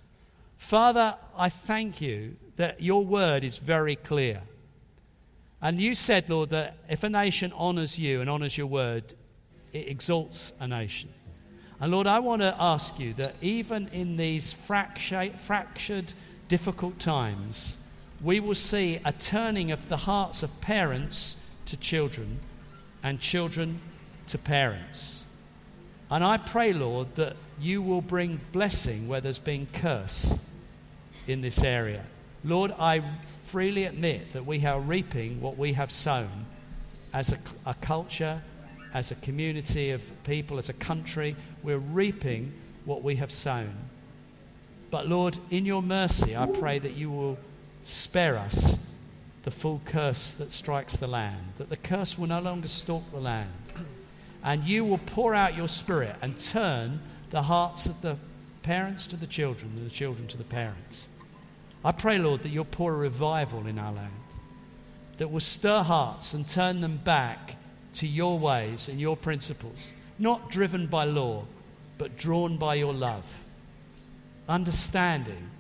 Father, 0.57 1.17
I 1.37 1.49
thank 1.49 2.01
you 2.01 2.37
that 2.57 2.81
your 2.81 3.05
word 3.05 3.45
is 3.45 3.59
very 3.59 3.97
clear. 3.97 4.43
And 5.62 5.81
you 5.81 5.94
said, 5.94 6.29
Lord, 6.29 6.51
that 6.51 6.79
if 6.88 7.05
a 7.05 7.09
nation 7.09 7.53
honors 7.55 7.99
you 7.99 8.20
and 8.20 8.31
honors 8.31 8.57
your 8.57 8.66
word, 8.66 9.14
it 9.73 9.88
exalts 9.88 10.53
a 10.59 10.66
nation. 10.66 11.11
And 11.81 11.92
Lord, 11.92 12.07
I 12.07 12.18
want 12.18 12.42
to 12.42 12.55
ask 12.59 12.99
you 12.99 13.14
that 13.14 13.35
even 13.40 13.88
in 13.88 14.16
these 14.16 14.53
fractured, 14.53 16.12
difficult 16.49 16.99
times, 16.99 17.77
we 18.23 18.40
will 18.40 18.55
see 18.55 19.01
a 19.05 19.12
turning 19.12 19.70
of 19.70 19.88
the 19.88 19.96
hearts 19.96 20.42
of 20.42 20.61
parents 20.61 21.37
to 21.66 21.77
children 21.77 22.40
and 23.03 23.20
children 23.20 23.81
to 24.29 24.37
parents. 24.37 25.25
And 26.11 26.25
I 26.25 26.38
pray, 26.38 26.73
Lord, 26.73 27.14
that 27.14 27.37
you 27.61 27.81
will 27.81 28.03
bring 28.03 28.40
blessing 28.53 29.09
where 29.09 29.20
there's 29.20 29.38
been 29.38 29.68
curse 29.73 30.38
in 31.27 31.40
this 31.40 31.62
area. 31.62 32.05
Lord, 32.42 32.75
I 32.79 33.03
freely 33.51 33.85
admit 33.85 34.33
that 34.33 34.47
we 34.47 34.65
are 34.65 34.79
reaping 34.79 35.41
what 35.41 35.59
we 35.59 35.73
have 35.73 35.91
sown 35.91 36.47
as 37.13 37.33
a, 37.33 37.39
a 37.67 37.75
culture, 37.75 38.41
as 38.95 39.11
a 39.11 39.17
community 39.17 39.91
of 39.91 40.03
people, 40.23 40.57
as 40.59 40.69
a 40.69 40.73
country. 40.73 41.35
We're 41.65 41.79
reaping 41.79 42.53
what 42.85 43.03
we 43.03 43.17
have 43.17 43.33
sown. 43.33 43.75
But 44.93 45.09
Lord, 45.09 45.37
in 45.51 45.67
your 45.67 45.83
mercy, 45.83 46.37
I 46.37 46.47
pray 46.47 46.79
that 46.79 46.93
you 46.93 47.11
will 47.11 47.39
spare 47.83 48.39
us 48.39 48.79
the 49.43 49.51
full 49.51 49.81
curse 49.85 50.33
that 50.35 50.53
strikes 50.53 50.97
the 50.97 51.09
land, 51.09 51.55
that 51.59 51.71
the 51.71 51.77
curse 51.77 52.17
will 52.17 52.29
no 52.29 52.41
longer 52.41 52.69
stalk 52.69 53.11
the 53.11 53.19
land. 53.19 53.51
And 54.45 54.63
you 54.63 54.85
will 54.85 54.99
pour 54.99 55.35
out 55.35 55.57
your 55.57 55.69
spirit 55.69 56.15
and 56.23 56.39
turn 56.39 57.01
the 57.31 57.43
hearts 57.43 57.87
of 57.87 58.01
the 58.01 58.17
parents 58.63 59.09
to 59.09 59.17
the 59.17 59.27
children 59.27 59.73
and 59.77 59.87
the 59.87 59.91
children 59.91 60.29
to 60.29 60.37
the 60.37 60.45
parents. 60.45 61.09
I 61.85 61.93
pray, 61.93 62.19
Lord, 62.19 62.43
that 62.43 62.51
you'll 62.51 62.64
pour 62.64 62.93
a 62.93 62.97
revival 62.97 63.66
in 63.66 63.79
our 63.79 63.93
land 63.93 64.12
that 65.19 65.31
will 65.31 65.40
stir 65.40 65.83
hearts 65.83 66.35
and 66.35 66.49
turn 66.49 66.81
them 66.81 66.97
back 66.97 67.57
to 67.95 68.07
your 68.07 68.38
ways 68.38 68.88
and 68.88 69.01
your 69.01 69.16
principles, 69.16 69.93
not 70.19 70.51
driven 70.51 70.87
by 70.87 71.05
law, 71.05 71.45
but 71.99 72.16
drawn 72.16 72.57
by 72.57 72.75
your 72.75 72.95
love, 72.95 73.43
understanding 74.49 75.50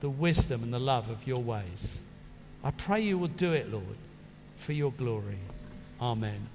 the 0.00 0.10
wisdom 0.10 0.62
and 0.62 0.74
the 0.74 0.80
love 0.80 1.08
of 1.08 1.26
your 1.26 1.42
ways. 1.42 2.02
I 2.64 2.72
pray 2.72 3.00
you 3.00 3.18
will 3.18 3.28
do 3.28 3.52
it, 3.52 3.70
Lord, 3.70 3.84
for 4.56 4.72
your 4.72 4.90
glory. 4.92 5.38
Amen. 6.00 6.48